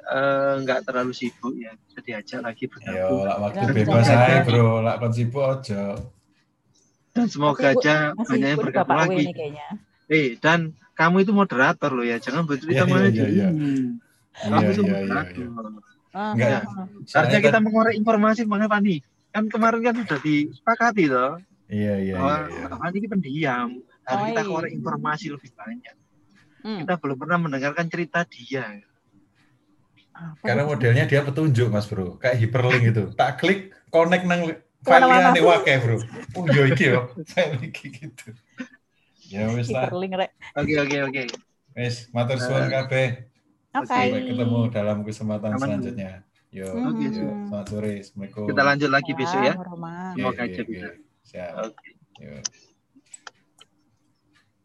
eh, 0.08 0.54
nggak 0.62 0.80
terlalu 0.84 1.12
sibuk 1.12 1.54
ya. 1.54 1.76
Bisa 1.78 2.00
diajak 2.00 2.40
lagi 2.42 2.64
Yo, 2.64 2.72
bergabung. 2.72 3.22
lah 3.24 3.36
waktu 3.40 3.58
Jangan 3.60 3.76
bebas 3.76 4.06
aja 4.08 4.36
bro, 4.44 4.70
lah 4.80 4.94
kon 4.96 5.12
sibuk 5.12 5.44
aja. 5.44 5.84
Dan 7.12 7.26
semoga 7.28 7.68
Bu. 7.68 7.82
aja 7.82 7.96
banyak 8.14 8.48
yang 8.48 8.62
bergabung 8.62 8.98
lagi. 9.00 9.26
Eh, 10.08 10.38
dan 10.38 10.60
kamu 10.94 11.24
itu 11.24 11.32
moderator 11.32 11.92
loh 11.92 12.02
ya. 12.02 12.18
Jangan 12.18 12.46
bercerita 12.46 12.86
Iya, 12.86 12.88
malah 12.88 13.10
iya, 13.10 13.26
iya. 13.26 13.48
ini. 13.50 13.98
Iya, 14.38 14.48
Kamu 14.48 14.70
itu 14.70 14.82
iya, 14.82 14.88
iya, 14.88 14.94
moderator. 14.94 15.36
iya. 15.36 15.50
Ah, 16.10 16.32
Enggak. 16.34 16.62
ah. 16.64 16.86
Harusnya 17.14 17.40
kita 17.42 17.52
kan- 17.54 17.64
mengorek 17.64 17.94
informasi 17.94 18.42
mengenai 18.44 18.70
Fani. 18.70 18.96
Kan 19.28 19.44
kemarin 19.48 19.82
kan 19.82 19.96
sudah 19.98 20.20
disepakati 20.20 21.04
toh. 21.06 21.34
Iya, 21.68 21.94
iya, 22.00 22.16
iya, 22.16 22.36
iya. 22.48 22.66
Fani 22.72 22.96
ini 22.96 23.08
pendiam. 23.08 23.70
Harus 24.02 24.22
Oh, 24.24 24.28
kita 24.32 24.42
iya. 24.42 24.50
korek 24.50 24.72
informasi 24.72 25.26
lebih 25.30 25.52
banyak. 25.52 25.96
Hmm. 26.64 26.80
Kita 26.82 26.94
belum 26.96 27.18
pernah 27.18 27.38
mendengarkan 27.40 27.86
cerita 27.86 28.24
dia. 28.24 28.66
Apa 30.18 30.42
Karena 30.44 30.64
itu? 30.66 30.70
modelnya 30.74 31.04
dia 31.06 31.22
petunjuk, 31.22 31.68
Mas 31.70 31.86
Bro. 31.86 32.18
Kayak 32.18 32.42
hyperlink 32.42 32.84
gitu. 32.90 33.04
Tak 33.14 33.38
klik, 33.38 33.70
connect 33.88 34.26
nang 34.26 34.50
file 34.82 35.06
wake, 35.38 35.74
Bro. 35.80 35.98
Oh, 36.34 36.44
iya 36.48 36.64
iki 36.68 36.86
yo. 36.90 37.02
Saya 37.30 37.54
iki 37.60 37.86
gitu. 37.92 38.34
Ya 39.30 39.46
wis 39.54 39.70
lah. 39.70 39.86
Hyperlink 39.86 40.18
rek. 40.18 40.32
Oke 40.56 40.74
oke 40.76 40.98
oke. 41.06 41.22
Wis, 41.78 42.10
matur 42.10 42.42
suwun 42.42 42.66
kabeh. 42.66 43.30
Oke. 43.78 43.86
Sampai 43.86 44.26
ketemu 44.26 44.60
dalam 44.74 44.98
kesempatan 45.06 45.54
Aman. 45.54 45.62
selanjutnya. 45.62 46.26
Yo, 46.50 46.66
Hmm. 46.74 46.98
yo. 46.98 47.30
Selamat 47.46 47.68
sore. 47.68 47.94
Assalamualaikum. 48.02 48.46
Kita 48.50 48.62
lanjut 48.66 48.90
lagi 48.90 49.12
besok 49.14 49.40
ya. 49.44 49.54
Oke, 49.54 49.70
Semoga 50.16 50.32
oke, 50.34 50.42
aja 50.42 50.62
oke. 50.64 50.70
bisa. 50.72 50.88
Siap. 51.22 51.52
Oke. 51.62 51.88
Yo. 52.18 52.36